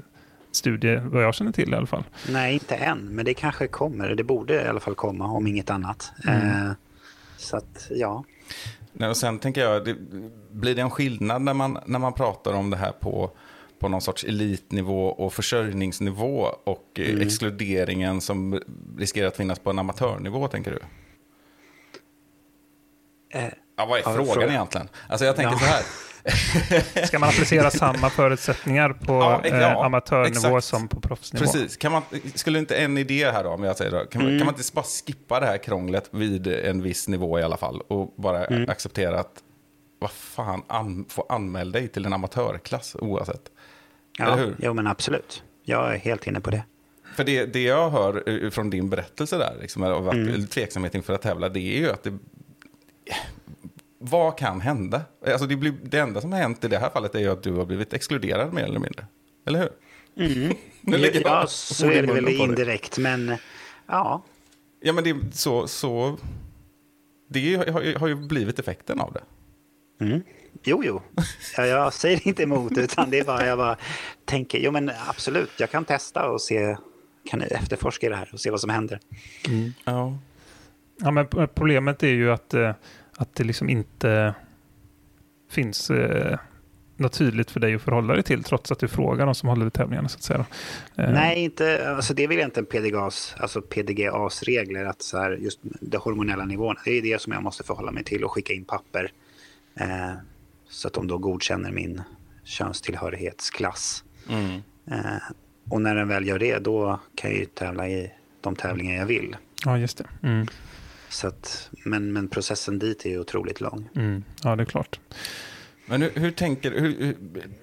[0.52, 2.04] studie, vad jag känner till i alla fall.
[2.30, 4.08] Nej, inte än, men det kanske kommer.
[4.14, 6.12] Det borde i alla fall komma, om inget annat.
[6.28, 6.66] Mm.
[6.66, 6.72] Eh,
[7.36, 8.24] så att, ja.
[8.96, 9.94] Nej, och sen tänker jag, det,
[10.50, 13.30] blir det en skillnad när man, när man pratar om det här på,
[13.78, 17.20] på någon sorts elitnivå och försörjningsnivå och eh, Mm.
[17.26, 18.60] exkluderingen som
[18.98, 20.80] riskerar att finnas på en amatörnivå, tänker du?
[23.38, 24.48] Eh, Ja, vad är Ja, frågan fråga.
[24.48, 24.88] egentligen?
[25.08, 25.58] Alltså jag tänker Ja.
[25.58, 25.82] så här.
[27.06, 30.64] Ska man applicera samma förutsättningar på Ja, eh, ja, amatörnivå exakt.
[30.64, 31.44] som på proffsnivå?
[31.44, 32.02] Precis, kan man,
[32.34, 34.38] skulle inte en idé här då, om jag säger då, kan, man, Mm.
[34.40, 37.80] kan man inte bara skippa det här krånglet vid en viss nivå i alla fall
[37.80, 38.68] och bara Mm.
[38.70, 39.42] acceptera att
[39.98, 43.42] vad fan, an, få anmäl dig till en amatörklass oavsett.
[44.18, 44.54] ja, Eller hur?
[44.58, 45.42] Jo, men absolut.
[45.64, 46.62] Jag är helt inne på det.
[47.16, 50.46] För det, det jag hör från din berättelse där, liksom, av att, Mm.
[50.46, 52.18] tveksamhet inför att tävla, det är ju att det...
[54.10, 55.02] Vad kan hända?
[55.26, 57.42] Alltså det, blir, det enda som har hänt i det här fallet är ju att
[57.42, 59.06] du har blivit exkluderad mer eller mindre.
[59.46, 59.70] Eller hur?
[60.80, 63.36] Nu lägger jag Ja, så är det väl indirekt, men
[63.86, 64.24] ja.
[64.80, 65.68] Ja, men det är så...
[65.68, 66.18] så
[67.28, 69.22] det har, ju- har ju blivit effekten av det.
[70.04, 70.22] Mm.
[70.64, 71.02] Jo, jo.
[71.56, 73.76] Ja, jag säger inte emot, utan det är bara, jag bara
[74.24, 76.76] tänker, jo men absolut, jag kan testa och se,
[77.30, 79.00] kan efterforska det här och se vad som händer.
[79.84, 80.18] Ja.
[81.00, 82.72] Ja, men problemet är ju att, eh,
[83.16, 84.34] att det liksom inte
[85.50, 86.38] finns eh,
[86.96, 89.66] något tydligt för dig att förhålla dig till trots att du frågar de som håller
[89.66, 90.08] i tävlingarna.
[90.08, 90.46] Så att säga.
[90.96, 95.32] Eh, Nej, inte, alltså det är väl egentligen PDGAs, alltså PDGAs regler, att så här,
[95.32, 98.52] just de hormonella nivåerna, det är det som jag måste förhålla mig till och skicka
[98.52, 99.12] in papper.
[99.74, 100.12] Eh,
[100.68, 102.02] så att de då godkänner min
[102.44, 104.04] könstillhörighetsklass.
[104.28, 104.62] Mm.
[104.90, 105.22] Eh,
[105.70, 109.06] och när den väl gör det, då kan jag ju tävla i de tävlingar jag
[109.06, 109.36] vill.
[109.64, 110.06] Ja, just det.
[110.22, 110.46] Mm,
[111.14, 113.88] Så att, men, men processen dit är otroligt lång.
[113.96, 115.00] mm, ja, det är klart.
[115.86, 117.16] Men hur, hur tänker hur, hur,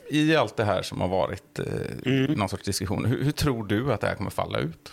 [0.10, 1.66] i allt det här som har varit eh,
[2.06, 2.32] Mm.
[2.34, 4.91] någon sorts diskussion, hur, hur tror du att det här kommer falla ut?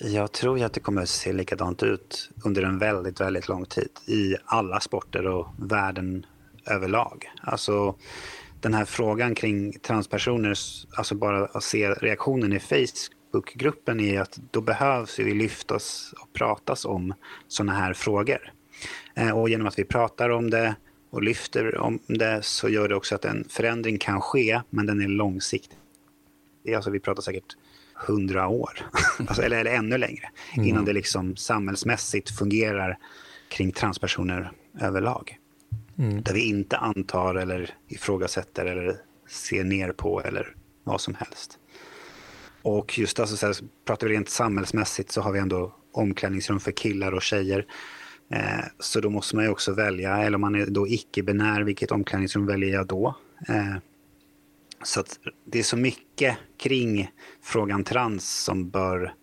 [0.00, 3.64] Jag tror ju att det kommer att se likadant ut under en väldigt, väldigt lång
[3.64, 6.26] tid i alla sporter och världen
[6.66, 7.30] överlag.
[7.42, 7.94] Alltså
[8.60, 12.60] den här frågan kring transpersoners, alltså bara att se reaktionen i
[13.32, 17.14] Facebookgruppen är att då behövs vi lyftas och pratas om
[17.48, 18.52] sådana här frågor.
[19.14, 20.74] Eh, och genom att vi pratar om det
[21.10, 25.00] och lyfter om det så gör det också att en förändring kan ske, men den
[25.00, 25.78] är långsiktig.
[26.64, 27.56] Det är alltså, vi pratar säkert
[27.94, 28.70] hundra år,
[29.18, 32.98] alltså, eller, eller ännu längre, innan det liksom samhällsmässigt fungerar
[33.48, 35.38] kring transpersoner överlag.
[36.22, 38.96] Där vi inte antar eller ifrågasätter eller
[39.28, 40.54] ser ner på eller
[40.84, 41.58] vad som helst.
[42.62, 46.72] Och just alltså, så här, pratar vi rent samhällsmässigt så har vi ändå omklädningsrum för
[46.72, 47.66] killar och tjejer.
[48.30, 51.92] Eh, så då måste man ju också välja, eller om man är då icke-binär, vilket
[51.92, 53.14] omklädningsrum väljer jag då?
[53.48, 53.76] Eh,
[54.82, 57.10] så att det är så mycket kring
[57.42, 59.14] frågan trans som bör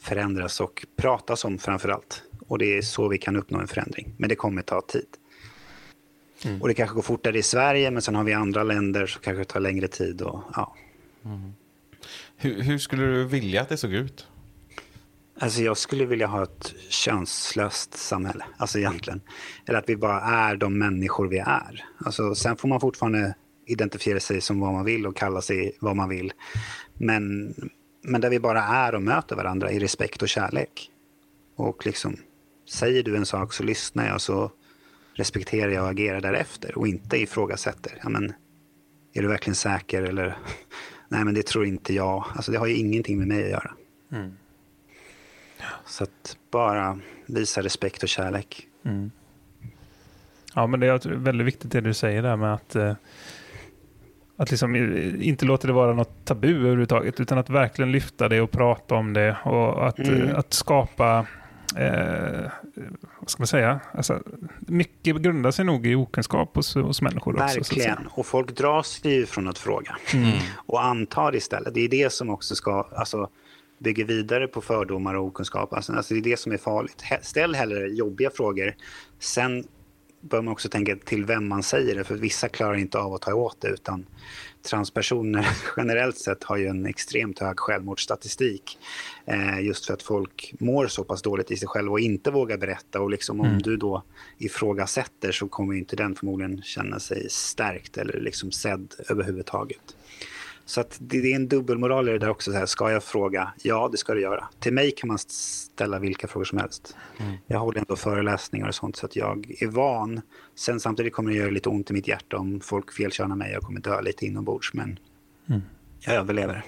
[0.00, 2.22] förändras och pratas om framför allt.
[2.48, 4.14] Och det är så vi kan uppnå en förändring.
[4.18, 5.06] Men det kommer ta tid.
[6.60, 9.44] Och det kanske går fortare i Sverige, men sen har vi andra länder som kanske
[9.44, 10.22] tar längre tid.
[10.22, 10.76] Och, ja.
[12.36, 14.26] Hur, hur skulle du vilja att det såg ut?
[15.38, 19.20] Alltså jag skulle vilja ha ett könslöst samhälle, alltså egentligen.
[19.66, 21.84] Eller att vi bara är de människor vi är.
[21.98, 23.34] Alltså, sen får man fortfarande
[23.66, 26.32] identifiera sig som vad man vill och kalla sig vad man vill.
[26.94, 27.54] Men,
[28.02, 30.90] men där vi bara är och möter varandra i respekt och kärlek.
[31.56, 32.16] Och liksom,
[32.70, 34.52] säger du en sak så lyssnar jag så
[35.14, 38.00] respekterar jag och agerar därefter och inte ifrågasätter.
[38.02, 38.32] Ja, men,
[39.14, 40.38] är du verkligen säker eller
[41.14, 42.24] nej men det tror inte jag.
[42.34, 43.70] Alltså det har ju ingenting med mig att göra.
[45.86, 48.66] Så att bara visa respekt och kärlek.
[50.54, 52.94] Ja, men det är väldigt viktigt det du säger där med att, eh,
[54.36, 58.40] att liksom eh, inte låta det vara något tabu överhuvudtaget, utan att verkligen lyfta det
[58.40, 60.22] och prata om det och att, Mm.
[60.28, 61.26] eh, att skapa
[61.76, 62.50] Eh,
[63.20, 63.80] vad ska man säga?
[63.92, 64.22] Alltså,
[64.58, 67.58] mycket grundar sig nog i okunskap hos, hos människor också.
[67.58, 68.08] Verkligen.
[68.10, 69.96] Och folk dras ju från att fråga.
[70.66, 71.74] Och antar istället.
[71.74, 73.28] Det är det som också ska alltså,
[73.78, 75.72] bygga vidare på fördomar och okunskap.
[75.72, 77.04] Alltså, alltså, det är det som är farligt.
[77.22, 78.74] Ställ hellre jobbiga frågor.
[79.18, 79.64] Sen
[80.30, 82.04] bör man också tänka till vem man säger det.
[82.04, 83.68] För vissa klarar inte av att ta åt det.
[83.68, 84.06] Utan
[84.62, 88.78] transpersoner generellt sett har ju en extremt hög självmordsstatistik.
[89.26, 92.58] Eh, just för att folk mår så pass dåligt i sig själva och inte vågar
[92.58, 93.00] berätta.
[93.00, 94.02] Och liksom om du då
[94.38, 99.96] ifrågasätter så kommer ju inte den förmodligen känna sig stärkt eller liksom sedd överhuvudtaget.
[100.66, 102.52] Så att det, det är en dubbelmoral i det där också.
[102.52, 103.52] Så här, ska jag fråga?
[103.62, 104.48] Ja, det ska du göra.
[104.60, 106.96] Till mig kan man ställa vilka frågor som helst.
[107.46, 110.20] Jag håller ändå föreläsningar och sånt så att jag är van.
[110.54, 113.52] Sen samtidigt kommer det göra lite ont i mitt hjärta om folk felkörnar mig.
[113.52, 114.98] Jag kommer dö lite inombords, men
[116.00, 116.64] jag överlever.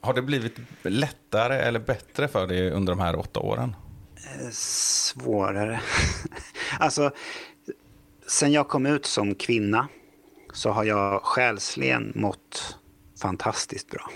[0.00, 3.74] Har det blivit lättare eller bättre för dig under de här åtta åren?
[4.52, 5.80] svårare.
[6.78, 7.10] alltså,
[8.26, 9.88] sen jag kom ut som kvinna
[10.52, 12.78] så har jag själsligen mått
[13.20, 14.10] fantastiskt bra.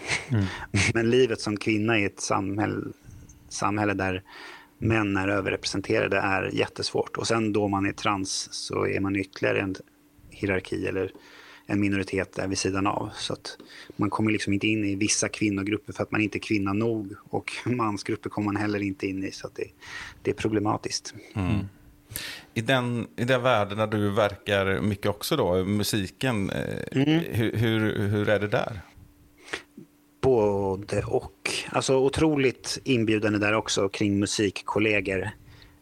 [0.94, 2.92] Men livet som kvinna i ett samhälle,
[3.48, 4.22] samhälle där
[4.78, 7.16] män är överrepresenterade är jättesvårt.
[7.16, 9.74] Och sen då man är trans så är man ytterligare en
[10.30, 11.12] hierarki eller
[11.66, 13.10] en minoritet där vid sidan av.
[13.14, 13.58] Så att
[13.96, 17.14] man kommer liksom inte in i vissa kvinnogrupper för att man inte är kvinna nog.
[17.30, 19.30] Och mansgrupper kommer man heller inte in i.
[19.30, 19.66] Så att det,
[20.22, 21.14] det är problematiskt.
[22.54, 28.08] I den, I den världen där du verkar mycket också då, musiken, eh, hur, hur,
[28.08, 28.80] hur är det där?
[30.32, 31.50] Både och.
[31.70, 35.30] Alltså otroligt inbjudande där också kring musikkollegor.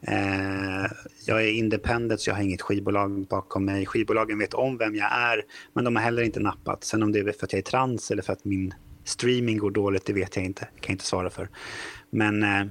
[0.03, 0.91] Eh,
[1.27, 3.87] jag är independent så jag har inget skivbolag bakom mig.
[3.87, 5.43] Skivbolagen vet om vem jag är
[5.73, 6.85] men de har heller inte nappat.
[6.85, 8.75] Sen om det är för att jag är trans eller för att min
[9.05, 10.61] streaming går dåligt det vet jag inte.
[10.61, 11.49] kan jag inte svara för.
[12.11, 12.67] Men, eh,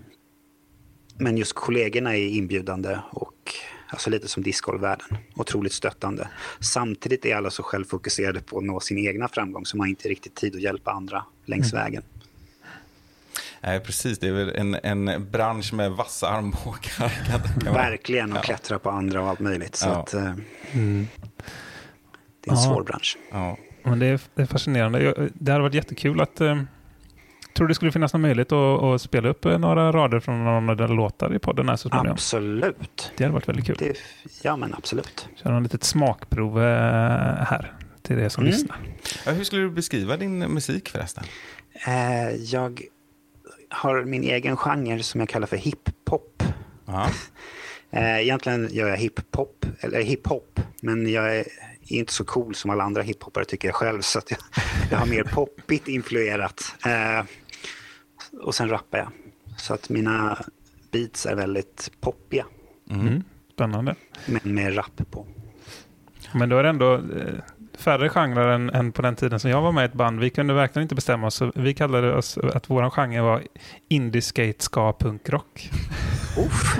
[1.18, 3.54] men just kollegorna är inbjudande och
[3.90, 5.18] alltså lite som discgolvvärlden.
[5.36, 6.28] Otroligt stöttande.
[6.60, 10.10] Samtidigt är alla så självfokuserade på att nå sin egna framgång så man har inte
[10.10, 12.04] riktigt tid att hjälpa andra längs vägen.
[13.62, 14.20] Nej, precis.
[14.20, 17.12] Det är väl en, en bransch med vassa armbågar.
[17.74, 18.42] Verkligen, och Ja.
[18.42, 19.76] klättra på andra och allt möjligt.
[19.76, 19.96] Så Ja.
[20.00, 20.34] att, eh,
[20.72, 21.08] Mm.
[22.42, 22.70] det är en Ja.
[22.74, 23.18] svår bransch.
[23.32, 23.58] Ja.
[23.84, 25.04] Men det, är, det är fascinerande.
[25.04, 26.42] Jag, det hade varit jättekul att...
[27.54, 30.44] Tror du det skulle finnas någon möjlighet att, att spela upp eh, några rader från
[30.46, 32.12] någon av dina låtar i podden här så småningom?
[32.12, 33.12] Absolut.
[33.18, 33.76] Det hade varit väldigt kul.
[33.80, 33.98] Det,
[34.44, 35.28] ja, men absolut.
[35.44, 36.66] Köra en litet smakprov eh,
[37.46, 38.52] här till er som Mm.
[38.54, 38.78] lyssnar.
[39.26, 41.24] Ja, hur skulle du beskriva din musik förresten?
[41.88, 42.82] Eh, jag
[43.70, 46.44] har min egen genre som jag kallar för hiphop.
[47.92, 51.44] Eh, egentligen gör jag hiphop, eller hiphop, men jag är
[51.98, 54.02] inte så cool som alla andra hiphoppare tycker jag själv.
[54.02, 54.40] Så att jag,
[54.92, 56.76] jag har mer poppigt influerat.
[56.86, 57.26] Eh,
[58.42, 59.10] och sen rappar jag.
[59.58, 60.38] Så att mina
[60.92, 62.46] beats är väldigt poppiga,
[62.92, 63.24] Mm.
[63.54, 63.96] Spännande.
[64.26, 65.26] men med rap på.
[66.34, 67.34] Men då är det ändå eh,
[67.78, 70.20] färre genrer än, än på den tiden som jag var med i ett band.
[70.20, 71.42] Vi kunde verkligen inte bestämma oss.
[71.56, 73.44] Vi kallade oss att vår genre var
[73.88, 74.94] indie skate ska.
[76.38, 76.78] Uff.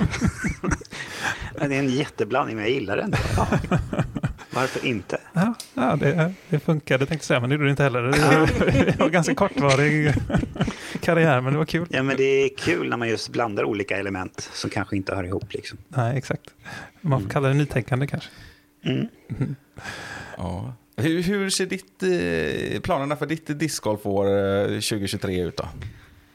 [1.58, 3.14] Men det är en jätteblandning, men jag gillar den.
[4.50, 5.20] Varför inte?
[5.32, 8.02] Ja, ja det, det funkade tänkte jag säga, men det gjorde det inte heller.
[8.02, 10.14] Det var ganska kortvarig
[11.00, 11.86] karriär, men det var kul.
[11.90, 15.24] Ja, men det är kul när man just blandar olika element som kanske inte hör
[15.24, 15.52] ihop.
[15.52, 15.78] Liksom.
[15.88, 16.42] Nej, exakt.
[17.00, 18.30] Man får kalla det nytänkande kanske.
[18.84, 19.08] Mm.
[20.36, 20.74] Ja.
[20.96, 25.68] Hur, hur ser ditt, eh, planerna för ditt discgolfår eh, 2023 ut då?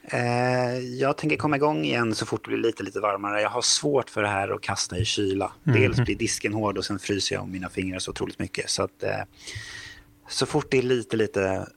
[0.08, 3.42] Eh, jag tänker komma igång igen så fort det blir lite, lite varmare.
[3.42, 5.52] Jag har svårt för det här att kasta i kyla.
[5.64, 8.70] Dels blir disken hård och sen fryser jag om mina fingrar så otroligt mycket.
[8.70, 9.20] Så, att, eh,
[10.30, 11.68] så fort det är lite, lite...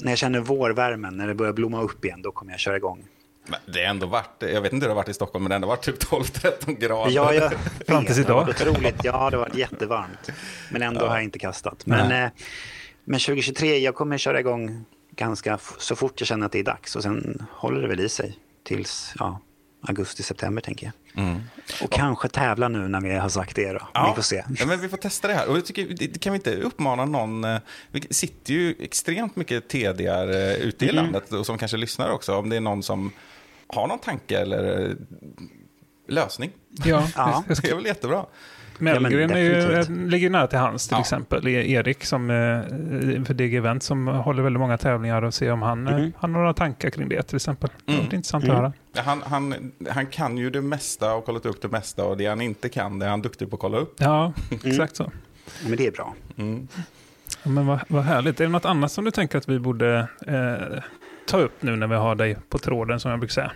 [0.00, 3.04] När jag känner vårvärmen, när det börjar blomma upp igen, då kommer jag köra igång.
[3.46, 5.48] Men det har ändå varit, jag vet inte hur det har varit i Stockholm, men
[5.48, 7.12] det har ändå varit typ 12-13 grader.
[7.12, 7.52] Ja, jag
[7.86, 9.04] Fram tills det har otroligt.
[9.04, 10.30] Ja, det har varit jättevarmt.
[10.70, 11.86] Men ändå har jag inte kastat.
[11.86, 12.30] Men, eh,
[13.04, 14.84] men 2023, jag kommer köra igång
[15.16, 16.96] ganska så fort jag känner att det är dags.
[16.96, 19.40] Och sen håller det väl i sig tills ja,
[19.82, 21.24] augusti-september tänker jag.
[21.24, 21.40] Mm.
[21.82, 23.88] Och kanske tävla nu när vi har sagt det då.
[24.08, 24.44] Vi får se.
[24.58, 25.48] Ja, men vi får testa det här.
[25.48, 27.44] Och jag tycker, kan vi inte uppmana någon...
[27.44, 27.58] eh,
[27.90, 31.04] Vi sitter ju extremt mycket TDR eh, ute i Mm.
[31.04, 32.36] landet och som kanske lyssnar också.
[32.36, 33.12] Om det är någon som
[33.66, 34.94] har någon tanke eller eh,
[36.08, 36.50] lösning.
[36.84, 37.44] Ja, Ja.
[37.62, 38.26] Det är väl jättebra.
[38.80, 40.10] Mellgren är ju, definitivt.
[40.10, 41.00] ligger nära till hands till Ja.
[41.00, 41.48] exempel.
[41.48, 42.34] Erik som, eh,
[43.24, 46.54] för DG Event som håller väldigt många tävlingar och se om han, han har några
[46.54, 47.70] tankar kring det till exempel.
[47.84, 48.06] Det Mm.
[48.10, 48.56] är intressant Mm.
[48.56, 48.72] att höra.
[49.04, 52.40] Han, han, han kan ju det mesta och kollat upp det mesta och det han
[52.40, 53.94] inte kan det är han duktig på att kolla upp.
[53.98, 54.32] Ja,
[54.64, 55.02] exakt så.
[55.02, 56.14] Ja, Men det är bra.
[56.38, 56.68] Mm.
[57.42, 58.40] Ja, men vad, vad härligt.
[58.40, 60.82] Är det något annat som du tänker att vi borde eh,
[61.26, 63.52] ta upp nu när vi har dig på tråden som jag brukar säga?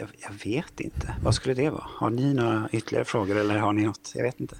[0.00, 1.14] Jag, jag vet inte.
[1.22, 1.84] Vad skulle det vara?
[1.86, 4.12] Har ni några ytterligare frågor eller har ni något?
[4.14, 4.56] Jag vet inte.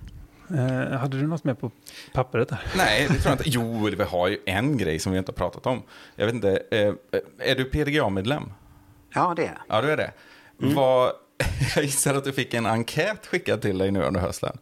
[0.50, 1.70] Eh, hade du något mer på
[2.12, 2.60] pappret där?
[2.76, 3.50] Nej, det tror jag inte.
[3.50, 5.82] Jo, vi har ju en grej som vi inte har pratat om.
[6.16, 6.94] Jag vet inte, eh,
[7.38, 8.52] är du PDGA-medlem?
[9.14, 9.76] Ja, det är jag.
[9.76, 10.12] Ja, du är det.
[10.56, 11.12] Vad,
[11.74, 14.58] jag gissar att du fick en enkät skickad till dig nu under hösten.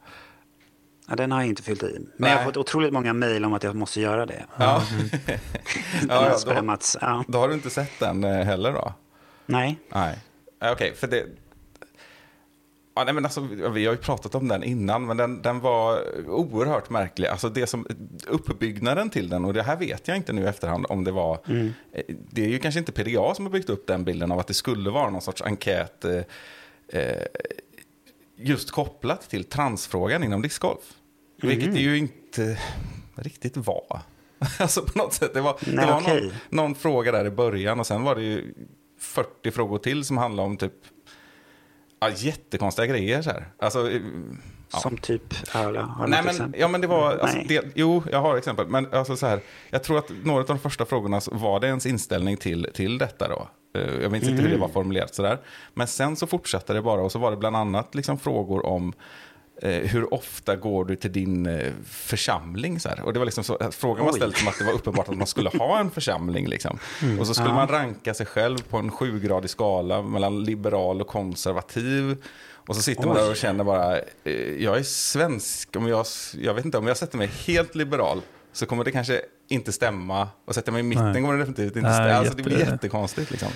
[1.09, 1.93] Ja, den har jag inte fyllt i.
[1.93, 2.31] Men Nej.
[2.31, 4.45] jag har fått otroligt många mejl om att jag måste göra det.
[4.59, 4.83] Ja,
[5.27, 5.39] Den
[6.09, 6.15] ja,
[6.47, 8.95] har ja då, då har du inte sett den eh, heller då?
[9.47, 9.79] Nej.
[9.89, 10.19] Nej.
[10.59, 11.27] Ja, Okej, för det...
[12.95, 13.41] Ja, nej, men alltså,
[13.75, 17.27] vi har ju pratat om den innan, men den, den var oerhört märklig.
[17.29, 17.87] Alltså det som,
[18.27, 21.39] uppbyggnaden till den, och det här vet jag inte nu i efterhand om det var...
[21.93, 24.47] eh, Det är ju kanske inte PDA som har byggt upp den bilden av att
[24.47, 26.23] det skulle vara någon sorts enkät eh,
[26.89, 27.23] eh,
[28.37, 30.95] just kopplat till transfrågan inom discgolf.
[31.43, 32.59] Vilket det ju inte
[33.15, 34.01] riktigt var.
[34.59, 37.81] Alltså på något sätt, det var, Nej, det var någon, någon fråga där i början
[37.81, 38.55] och sen var det ju
[38.99, 40.73] 40 frågor till som handlade om typ
[42.01, 43.23] ja, jättekonstiga grejer.
[43.23, 43.49] Så här.
[43.59, 44.01] Alltså, eh,
[44.73, 44.79] ja.
[44.79, 45.23] Som typ,
[45.55, 46.61] ja, har Nej, men, exempel?
[46.61, 48.67] ja, men det var, alltså, det, jo, jag har exempel.
[48.69, 49.41] Men alltså, så här,
[49.71, 52.99] jag tror att några av de första frågorna så var det ens inställning till, till
[52.99, 53.49] detta då.
[53.81, 55.39] Eh, Jag minns inte hur det var formulerat sådär.
[55.75, 58.93] Men sen så fortsatte det bara och så var det bland annat liksom frågor om
[59.63, 62.81] hur ofta går du till din eh, församling?
[62.81, 63.01] Så här.
[63.03, 65.27] Och det var liksom så, frågan var ställd som att det var uppenbart att man
[65.27, 66.47] skulle ha en församling.
[66.49, 66.79] Liksom.
[67.21, 67.55] Och så skulle Ja.
[67.55, 72.17] man ranka sig själv på en sjugradig skala mellan liberal och konservativ.
[72.55, 73.23] Och så sitter man Oj.
[73.23, 74.33] där och känner bara, eh,
[74.65, 76.07] jag är svensk, om jag,
[76.41, 78.21] jag vet inte, om jag sätter mig helt liberal
[78.53, 80.29] så kommer det kanske inte stämma.
[80.47, 81.23] Och sätter mig i mitten Nej.
[81.23, 82.13] kommer det definitivt inte stämma.
[82.13, 83.49] Alltså, det blir jätte- jättekonstigt liksom.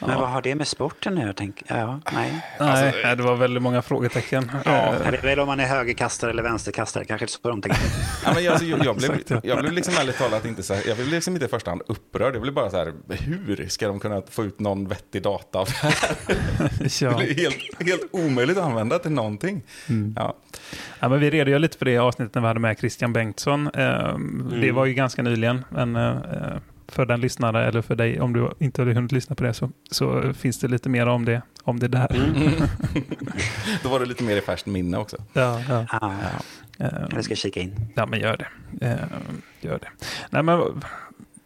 [0.00, 1.26] Men vad har det med sporten nu?
[1.26, 2.32] Jag tänker, ja, nej.
[2.60, 4.50] Nej, Alltså, nej, det var väldigt många frågetecken.
[4.64, 4.70] Ja.
[4.70, 7.04] Eh, Är det väl om man är högerkastare eller vänsterkastare?
[7.04, 7.80] Kanske inte så de tänker.
[8.24, 9.40] Ja, men jag, alltså, jag, jag, blev, ja.
[9.42, 11.82] jag blev liksom ärligt talat inte så här, jag blev liksom inte i första hand
[11.86, 12.34] upprörd.
[12.34, 15.66] Jag blev bara så här, hur ska de kunna få ut någon vettig data av
[15.66, 15.94] det här?
[16.78, 17.16] Det ja.
[17.18, 19.62] blir helt, helt omöjligt att använda till någonting.
[19.88, 20.14] Mm.
[20.16, 20.36] Ja.
[21.00, 23.66] Ja, men vi redogör lite för det i avsnittet när vi hade med Christian Bengtsson.
[23.74, 24.18] Eh,
[24.60, 26.56] Det var ju ganska nyligen, men eh,
[26.88, 29.70] för den lyssnare eller för dig, om du inte hade hunnit lyssna på det, så,
[29.90, 32.08] så finns det lite mer om det, om det där.
[33.82, 35.16] Då var det lite mer i färskt minne också.
[35.32, 35.86] Ja, ja.
[35.90, 36.12] Ah,
[36.78, 37.74] Eh, jag ska kika in.
[37.94, 38.48] Ja, men gör det.
[38.86, 38.98] Eh,
[39.60, 39.88] gör det.
[40.30, 40.82] Nej, men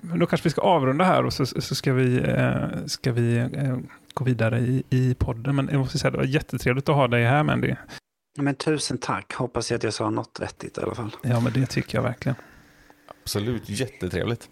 [0.01, 3.79] då kanske vi ska avrunda här och så, så ska vi, eh, ska vi eh,
[4.15, 5.57] gå vidare i, i podden.
[5.57, 7.75] Men jag måste säga, det var jättetrevligt att ha dig här, Mandy.
[8.39, 9.35] Men tusen tack.
[9.35, 11.17] Hoppas jag att jag sa något vettigt i alla fall.
[11.23, 12.37] Ja, men det tycker jag verkligen.
[13.23, 14.49] Absolut, jättetrevligt.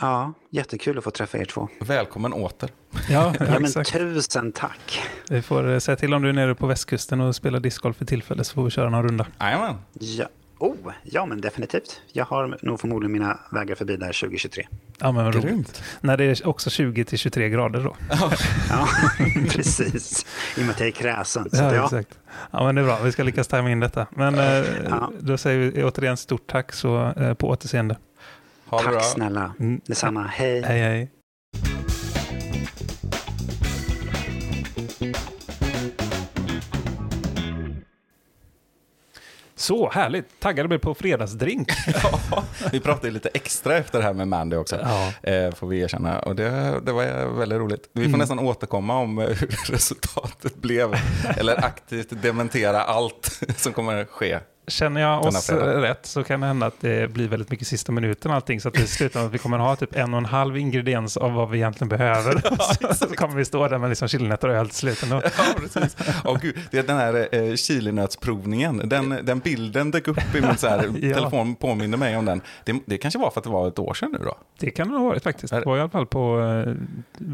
[0.00, 1.68] Ja, jättekul att få träffa er två.
[1.80, 2.70] Välkommen åter.
[3.10, 5.02] Ja, Ja, men tusen tack.
[5.28, 8.04] Vi får eh, säga till om du är nere på västkusten och spelar discgolf för
[8.04, 9.26] tillfället så får vi köra någon runda.
[9.40, 9.74] Jajamän.
[9.92, 10.26] Ja.
[10.62, 12.00] Oh, ja men definitivt.
[12.12, 14.66] Jag har nog förmodligen mina vägar förbi där 2023.
[14.98, 15.46] Ja, men vad roligt.
[15.46, 15.82] Grymt.
[16.00, 17.96] När det är också 20 till 23 grader då.
[18.70, 18.88] Ja,
[19.48, 20.26] precis.
[20.56, 21.48] I och med att jag är kräsen.
[21.52, 21.84] Ja, ja.
[21.84, 22.18] exakt.
[22.50, 22.98] Ja, men det är bra.
[23.04, 24.06] Vi ska lyckas tajma in detta.
[24.10, 25.12] Men eh, Ja.
[25.20, 27.96] då säger vi återigen stort tack så eh, på återseende.
[28.66, 28.92] Ha det bra.
[29.00, 29.52] Tack snälla.
[29.60, 29.80] Mm.
[29.86, 30.22] Detsamma.
[30.22, 30.62] Hej.
[30.62, 31.10] Hej, hej.
[39.62, 40.40] Så härligt!
[40.40, 41.68] Taggade blir på fredagsdrink.
[42.30, 45.30] Ja, vi pratade lite extra efter det här med Mandy också, Ja.
[45.32, 46.18] eh, får vi erkänna.
[46.20, 47.88] Och det, det var väldigt roligt.
[47.92, 48.18] Vi får Mm.
[48.18, 50.94] nästan återkomma om eh, hur resultatet blev.
[51.36, 54.38] Eller aktivt dementera allt som kommer ske.
[54.66, 57.92] Känner jag oss eh, rätt så kan det hända att det blir väldigt mycket sista
[57.92, 58.60] minuten allting.
[58.60, 61.16] Så att det slutar med att vi kommer ha typ en och en halv ingrediens
[61.16, 62.42] av vad vi egentligen behöver.
[62.88, 65.22] så, så kommer vi stå där med liksom chilinötter och öl till slut ändå.
[65.24, 65.96] Ja, precis.
[66.42, 70.68] Gud, det är den här eh, chilinötsprovningen, den, den bilden dök upp i min så
[70.68, 71.14] här, Ja.
[71.14, 72.40] telefon, påminner mig om den.
[72.64, 74.36] Det, det kanske var för att det var ett år sedan nu då.
[74.58, 75.52] Det kan det ha varit faktiskt.
[75.54, 76.40] Det var i alla fall på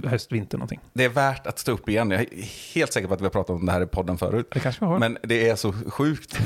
[0.04, 0.80] eh, höst, vinter någonting.
[0.92, 2.10] Det är värt att stå upp igen.
[2.10, 2.26] Jag är
[2.74, 4.48] helt säker på att vi har pratat om det här i podden förut.
[4.52, 4.98] Det kanske vi har.
[4.98, 6.38] Men det är så sjukt.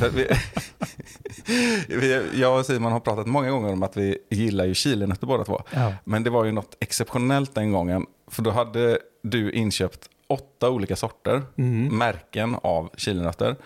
[2.35, 5.63] Jag och Simon har pratat många gånger om att vi gillar ju chilinötter båda två.
[5.71, 5.95] Ja.
[6.05, 8.07] Men det var ju något exceptionellt den gången.
[8.31, 11.99] För då hade du inköpt åtta olika sorter, Mm.
[11.99, 13.57] märken av chilinötter.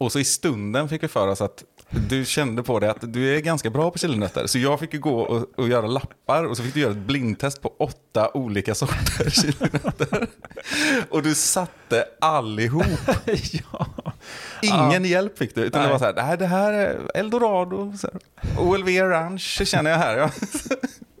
[0.00, 3.36] Och så i stunden fick vi för oss att du kände på det att du
[3.36, 4.46] är ganska bra på chilinötter.
[4.46, 6.96] Så jag fick ju gå och, och göra lappar och så fick du göra ett
[6.98, 10.26] blindtest på åtta olika sorter chilinötter.
[11.10, 12.86] Och du satte allihop.
[13.52, 13.86] ja.
[14.62, 15.92] Ingen hjälp fick du, utan det Nej.
[15.92, 18.20] var så här, nej det här är eldorado, så här.
[18.60, 20.16] OLV Orange känner jag här.
[20.16, 20.30] Ja.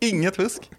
[0.00, 0.70] Inget fusk,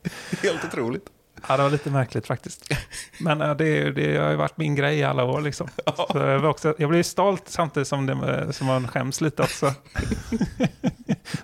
[0.44, 1.06] helt otroligt.
[1.48, 2.74] Ja, det var lite märkligt faktiskt.
[3.20, 5.42] Men eh, det, det har ju varit min grej i alla år.
[5.42, 5.68] Liksom.
[6.12, 9.66] Så jag, var också, jag blev stolt samtidigt som, det, som man skäms lite också.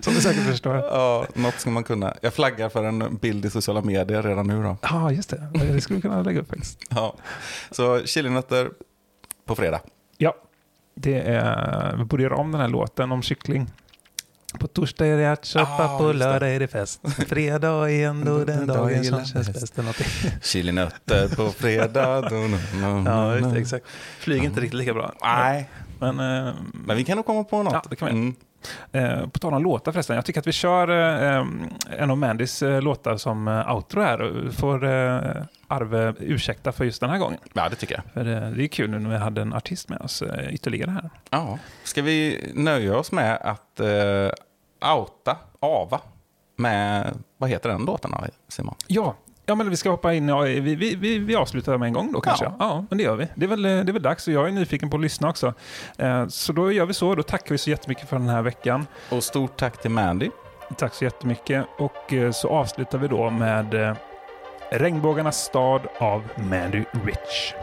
[0.00, 0.76] som du säkert förstår.
[0.76, 2.14] Ja, Ja, något ska man kunna.
[2.22, 4.76] Jag flaggar för en bild i sociala medier redan nu då.
[4.82, 5.46] ah, just det.
[5.52, 6.78] Det skulle vi kunna lägga upp faktiskt.
[6.88, 7.14] Ja.
[7.70, 8.70] Så chilinötter
[9.46, 9.80] på fredag.
[10.16, 10.34] Ja,
[10.94, 13.66] det är, vi borde göra om den här låten om kyckling.
[14.58, 17.00] På torsdag är det ärtsoppa, Ah, på lördag är det fest.
[17.28, 19.78] Fredag är ändå den dagen som känns bäst.
[20.42, 22.30] Chilinötter på fredag.
[23.06, 23.86] Ja, just exakt.
[24.18, 25.12] Flyger inte riktigt lika bra.
[25.22, 25.68] Nej,
[25.98, 27.72] Men, eh, men vi kan nog komma på något.
[27.72, 28.14] Ja, det kan vi.
[28.14, 28.34] Mm.
[28.92, 31.46] Eh, på tal om låtar förresten, jag tycker att vi kör eh,
[31.98, 34.50] en av Mandys eh, låtar som eh, outro här.
[34.52, 35.20] Får eh,
[35.68, 37.38] Arve ursäkta för just den här gången.
[37.52, 38.12] Ja, det tycker jag.
[38.12, 40.90] För eh, det är kul nu när vi hade en artist med oss eh, ytterligare
[40.90, 41.10] här.
[41.30, 41.58] Ja.
[41.84, 44.30] Ska vi nöja oss med att uh,
[44.94, 46.00] outa Ava
[46.56, 48.74] med, vad heter den låten då, Simon?
[48.86, 49.16] Ja,
[49.46, 50.28] ja men vi ska hoppa in.
[50.28, 52.44] Ja, vi, vi, vi, vi avslutar med en gång då kanske.
[52.44, 52.54] Ja.
[52.58, 52.84] Ja.
[52.88, 53.28] men det gör vi.
[53.34, 55.28] Det är, väl, eh, det är väl dags och jag är nyfiken på att lyssna
[55.28, 55.54] också.
[55.98, 57.14] Eh, så då gör vi så.
[57.14, 58.86] Då tackar vi så jättemycket för den här veckan.
[59.10, 60.30] Och stort tack till Mandy.
[60.76, 61.66] Tack så jättemycket.
[61.78, 63.96] Och eh, så avslutar vi då med eh,
[64.70, 67.54] Regnbågarnas stad av Mandy Rich.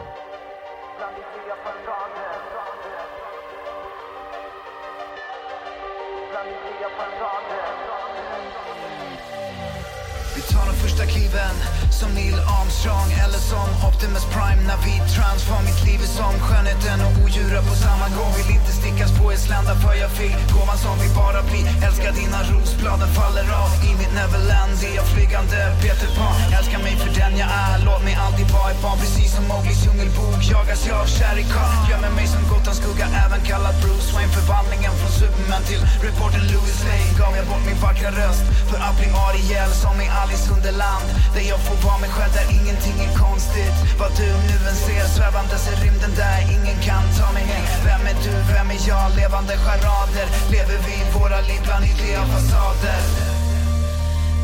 [13.96, 18.32] Optimus Prime när vi transform Mitt liv är som skönheten och odjuret på samma gång.
[18.38, 22.12] Vill inte stickas på en slända för jag fick gåvan som vi bara bli Älskar
[22.22, 24.74] dina rosbladen faller av I mitt Neverland.
[24.88, 26.36] Är jag flygande Peter Pan.
[26.58, 27.76] Älskar mig för den jag är.
[27.88, 30.40] Låt mig alltid vara ett barn Precis som Mowglis djungelbok.
[30.52, 34.32] Jagas jag av Shere Khan Gömmer mig som Gotlands skugga Även kallad Bruce Wayne.
[34.38, 37.10] Förvandlingen från Superman till reporter Louis Lane.
[37.20, 41.06] Gav jag bort min vackra röst För att bli Ariel som i Alice Underland.
[41.34, 43.76] Där jag får vara mig själv Där ingenting är konstigt.
[43.98, 47.64] Vad du nu än ser Svävandes i rymden där ingen kan ta mig hem.
[47.84, 48.52] Vem är du?
[48.52, 49.16] Vem är jag?
[49.16, 50.26] Levande charader.
[50.50, 53.02] Lever vi våra liv bland ytliga fasader?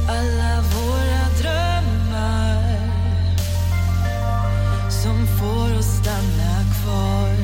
[0.09, 2.63] Alla våra drömmar
[5.03, 7.37] som får oss stanna kvar.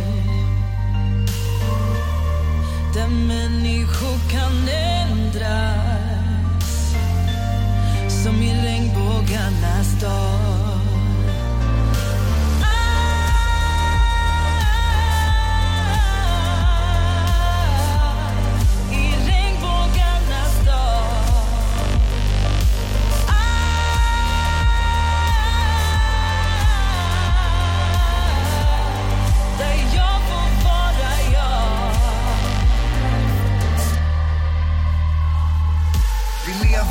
[2.94, 6.18] Där människor kan ändras
[8.24, 10.57] som i regnbågarnas dag.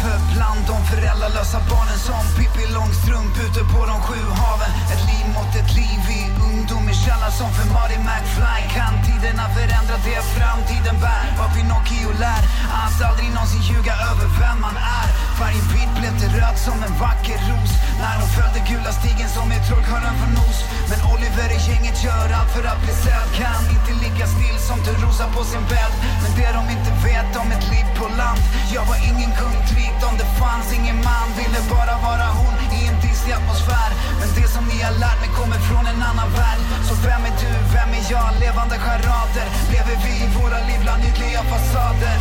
[0.03, 4.71] Vi bland de föräldralösa barnen som Pippi Långstrump ute på de sju haven.
[4.93, 8.59] Ett liv mot ett liv i ungdom i källaren som för Marty McFly.
[8.77, 11.25] Kan tiderna förändra det framtiden bär?
[11.39, 12.43] Vad Pinocchio lär
[12.81, 15.26] att aldrig någonsin ljuga över vem man är.
[15.39, 17.71] Färgen vit blev till röd som en vacker ros.
[18.01, 20.57] När hon följde gula stigen som är trollkarlen från nos.
[20.89, 23.27] Men Oliver i gänget gör allt för att bli sedd.
[23.41, 25.93] Kan inte ligga still som Törnrosa på sin bädd.
[26.21, 28.41] Men det de inte vet om ett liv på land.
[28.75, 30.67] Jag var ingen kung tryggt om det fanns.
[30.79, 33.91] Ingen man Ville bara vara hon i en dissig atmosfär.
[34.19, 36.61] Men det som ni har lärt mig kommer från en annan värld.
[36.87, 38.27] Så vem är du, vem är jag?
[38.43, 39.47] Levande charader.
[39.73, 42.19] Lever vi i våra liv bland ytliga fasader?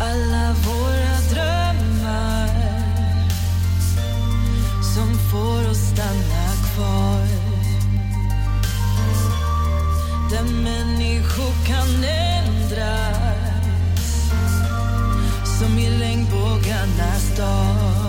[0.00, 1.53] Alla våra drömmar
[5.34, 7.26] får oss stanna kvar.
[10.30, 13.34] Där människor kan ändras
[15.58, 18.03] som i regnbågarnas dag